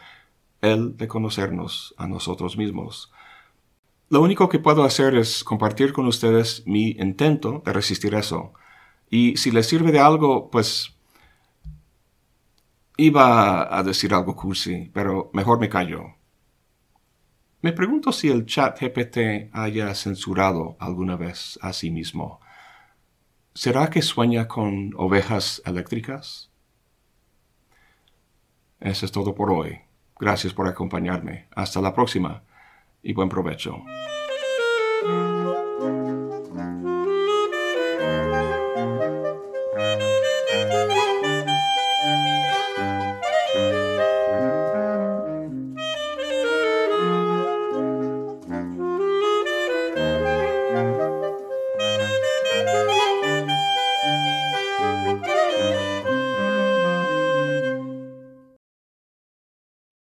el 0.62 0.98
de 0.98 1.08
conocernos 1.08 1.94
a 1.98 2.08
nosotros 2.08 2.58
mismos. 2.58 3.12
Lo 4.10 4.22
único 4.22 4.50
que 4.50 4.60
puedo 4.60 4.84
hacer 4.84 5.16
es 5.16 5.44
compartir 5.44 5.94
con 5.94 6.08
ustedes 6.08 6.64
mi 6.66 6.92
intento 6.92 7.62
de 7.66 7.74
resistir 7.74 8.16
eso. 8.16 8.54
Y 9.10 9.38
si 9.38 9.52
les 9.52 9.68
sirve 9.68 9.92
de 9.92 10.00
algo, 10.00 10.50
pues 10.50 10.96
iba 12.98 13.78
a 13.78 13.84
decir 13.84 14.14
algo 14.14 14.36
cursi, 14.36 14.90
pero 14.94 15.30
mejor 15.34 15.60
me 15.60 15.70
callo. 15.70 16.19
Me 17.62 17.74
pregunto 17.74 18.14
si 18.14 18.30
el 18.30 18.46
chat 18.46 18.80
GPT 18.80 19.50
haya 19.52 19.94
censurado 19.94 20.78
alguna 20.80 21.18
vez 21.18 21.60
a 21.62 21.74
sí 21.74 21.92
mismo. 21.92 22.40
¿Será 23.54 23.90
que 23.90 24.02
sueña 24.02 24.48
con 24.48 24.94
ovejas 24.96 25.62
eléctricas? 25.66 26.50
Eso 28.80 29.06
es 29.06 29.12
todo 29.12 29.36
por 29.36 29.52
hoy. 29.52 29.82
Gracias 30.18 30.54
por 30.54 30.68
acompañarme. 30.68 31.48
Hasta 31.52 31.82
la 31.82 31.94
próxima 31.94 32.44
y 33.04 33.12
buen 33.12 33.28
provecho. 33.28 33.84